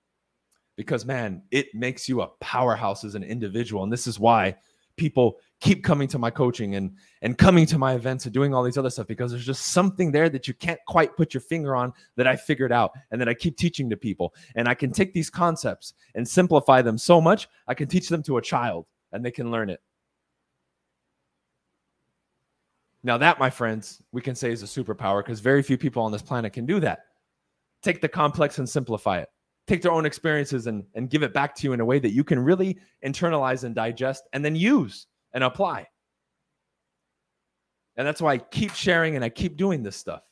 because, 0.78 1.06
man, 1.06 1.44
it 1.52 1.68
makes 1.76 2.08
you 2.08 2.22
a 2.22 2.28
powerhouse 2.40 3.04
as 3.04 3.16
an 3.16 3.24
individual. 3.24 3.84
And 3.84 3.92
this 3.92 4.08
is 4.08 4.20
why 4.20 4.56
people 4.96 5.40
keep 5.60 5.84
coming 5.84 6.08
to 6.08 6.18
my 6.18 6.30
coaching 6.30 6.76
and 6.76 6.96
and 7.22 7.38
coming 7.38 7.66
to 7.66 7.78
my 7.78 7.94
events 7.94 8.26
and 8.26 8.34
doing 8.34 8.54
all 8.54 8.64
these 8.64 8.78
other 8.78 8.90
stuff 8.90 9.08
because 9.08 9.32
there's 9.32 9.46
just 9.46 9.68
something 9.68 10.12
there 10.12 10.30
that 10.30 10.48
you 10.48 10.54
can't 10.54 10.80
quite 10.88 11.16
put 11.18 11.34
your 11.34 11.42
finger 11.42 11.76
on 11.76 11.94
that 12.16 12.28
I 12.28 12.36
figured 12.36 12.72
out 12.72 12.92
and 13.12 13.20
that 13.20 13.30
I 13.30 13.34
keep 13.34 13.58
teaching 13.58 13.90
to 13.90 13.98
people 13.98 14.34
and 14.56 14.68
I 14.68 14.74
can 14.74 14.92
take 14.92 15.14
these 15.14 15.30
concepts 15.30 15.94
and 16.16 16.28
simplify 16.28 16.82
them 16.82 16.98
so 16.98 17.20
much 17.20 17.48
I 17.68 17.74
can 17.74 17.88
teach 17.88 18.10
them 18.10 18.24
to 18.24 18.38
a 18.38 18.42
child 18.42 18.86
and 19.12 19.24
they 19.24 19.32
can 19.32 19.52
learn 19.52 19.70
it. 19.70 19.82
Now 23.04 23.18
that 23.18 23.40
my 23.40 23.50
friends, 23.50 24.02
we 24.12 24.22
can 24.22 24.36
say 24.36 24.52
is 24.52 24.64
a 24.64 24.66
superpower 24.66 25.24
because 25.24 25.40
very 25.40 25.64
few 25.64 25.78
people 25.78 26.04
on 26.04 26.12
this 26.12 26.22
planet 26.22 26.54
can 26.54 26.66
do 26.66 26.80
that. 26.82 27.06
Take 27.82 28.02
the 28.02 28.10
complex 28.10 28.60
and 28.60 28.68
simplify 28.68 29.20
it 29.20 29.30
take 29.70 29.84
their 29.84 29.92
own 29.92 30.04
experiences 30.04 30.66
and, 30.66 30.84
and 30.96 31.12
give 31.12 31.22
it 31.22 31.32
back 31.32 31.56
to 31.56 31.68
you 31.68 31.74
in 31.74 31.80
a 31.80 31.86
way 31.86 32.00
that 32.00 32.10
you 32.10 32.24
can 32.24 32.40
really 32.40 32.80
internalize 33.06 33.64
and 33.64 33.76
digest 33.76 34.24
and 34.34 34.44
then 34.44 34.56
use 34.56 35.06
and 35.34 35.44
apply. 35.44 35.88
And 37.98 38.08
that's 38.08 38.22
why 38.22 38.34
I 38.34 38.38
keep 38.38 38.74
sharing 38.74 39.16
and 39.16 39.26
I 39.26 39.30
keep 39.30 39.58
doing 39.58 39.84
this 39.84 39.96
stuff. 39.96 40.24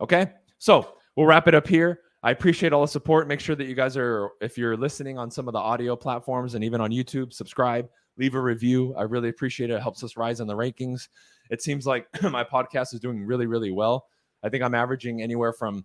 Okay. 0.00 0.30
So 0.58 0.94
we'll 1.16 1.26
wrap 1.26 1.46
it 1.46 1.54
up 1.54 1.66
here. 1.66 2.00
I 2.22 2.30
appreciate 2.30 2.72
all 2.72 2.82
the 2.82 2.88
support. 2.88 3.28
Make 3.28 3.40
sure 3.40 3.56
that 3.56 3.66
you 3.66 3.74
guys 3.74 3.96
are, 3.96 4.30
if 4.40 4.56
you're 4.56 4.76
listening 4.76 5.18
on 5.18 5.30
some 5.30 5.48
of 5.48 5.52
the 5.52 5.58
audio 5.58 5.96
platforms 5.96 6.54
and 6.54 6.64
even 6.64 6.80
on 6.80 6.90
YouTube, 6.90 7.32
subscribe, 7.32 7.88
leave 8.16 8.34
a 8.34 8.40
review. 8.40 8.94
I 8.96 9.02
really 9.02 9.28
appreciate 9.28 9.70
it. 9.70 9.74
It 9.74 9.82
helps 9.82 10.04
us 10.04 10.16
rise 10.16 10.40
in 10.40 10.46
the 10.46 10.56
rankings. 10.56 11.08
It 11.50 11.62
seems 11.62 11.86
like 11.86 12.06
my 12.22 12.44
podcast 12.44 12.94
is 12.94 13.00
doing 13.00 13.24
really, 13.24 13.46
really 13.46 13.72
well. 13.72 14.06
I 14.42 14.48
think 14.48 14.62
I'm 14.62 14.74
averaging 14.74 15.20
anywhere 15.20 15.52
from 15.52 15.84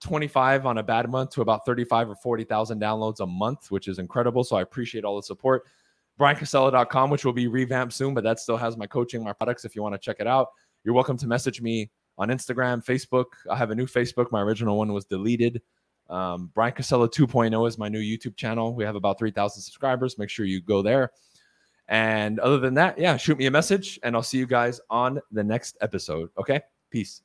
25 0.00 0.66
on 0.66 0.78
a 0.78 0.82
bad 0.82 1.10
month 1.10 1.30
to 1.30 1.42
about 1.42 1.66
35 1.66 2.10
or 2.10 2.16
40,000 2.16 2.80
downloads 2.80 3.20
a 3.20 3.26
month, 3.26 3.70
which 3.70 3.88
is 3.88 3.98
incredible. 3.98 4.44
So 4.44 4.56
I 4.56 4.62
appreciate 4.62 5.04
all 5.04 5.16
the 5.16 5.22
support. 5.22 5.64
BryanCasella.com, 6.18 7.10
which 7.10 7.24
will 7.24 7.32
be 7.32 7.46
revamped 7.46 7.94
soon, 7.94 8.14
but 8.14 8.24
that 8.24 8.40
still 8.40 8.56
has 8.56 8.76
my 8.76 8.86
coaching, 8.86 9.22
my 9.22 9.32
products 9.32 9.64
if 9.64 9.76
you 9.76 9.82
want 9.82 9.94
to 9.94 9.98
check 9.98 10.16
it 10.18 10.26
out. 10.26 10.48
You're 10.84 10.94
welcome 10.94 11.16
to 11.18 11.26
message 11.26 11.60
me 11.60 11.90
on 12.18 12.28
Instagram, 12.28 12.84
Facebook. 12.84 13.26
I 13.50 13.56
have 13.56 13.70
a 13.70 13.74
new 13.74 13.86
Facebook. 13.86 14.32
My 14.32 14.42
original 14.42 14.76
one 14.76 14.92
was 14.92 15.04
deleted. 15.04 15.62
Um, 16.10 16.50
Bryan 16.54 16.72
Casella 16.72 17.08
2.0 17.08 17.68
is 17.68 17.78
my 17.78 17.88
new 17.88 18.00
YouTube 18.00 18.36
channel. 18.36 18.74
We 18.74 18.84
have 18.84 18.96
about 18.96 19.18
3,000 19.18 19.62
subscribers. 19.62 20.18
Make 20.18 20.30
sure 20.30 20.46
you 20.46 20.60
go 20.60 20.82
there. 20.82 21.12
And 21.88 22.38
other 22.40 22.58
than 22.58 22.74
that, 22.74 22.98
yeah, 22.98 23.16
shoot 23.16 23.38
me 23.38 23.46
a 23.46 23.50
message 23.50 23.98
and 24.02 24.14
I'll 24.14 24.22
see 24.22 24.38
you 24.38 24.46
guys 24.46 24.80
on 24.90 25.20
the 25.30 25.44
next 25.44 25.76
episode. 25.80 26.30
Okay. 26.38 26.60
Peace. 26.90 27.22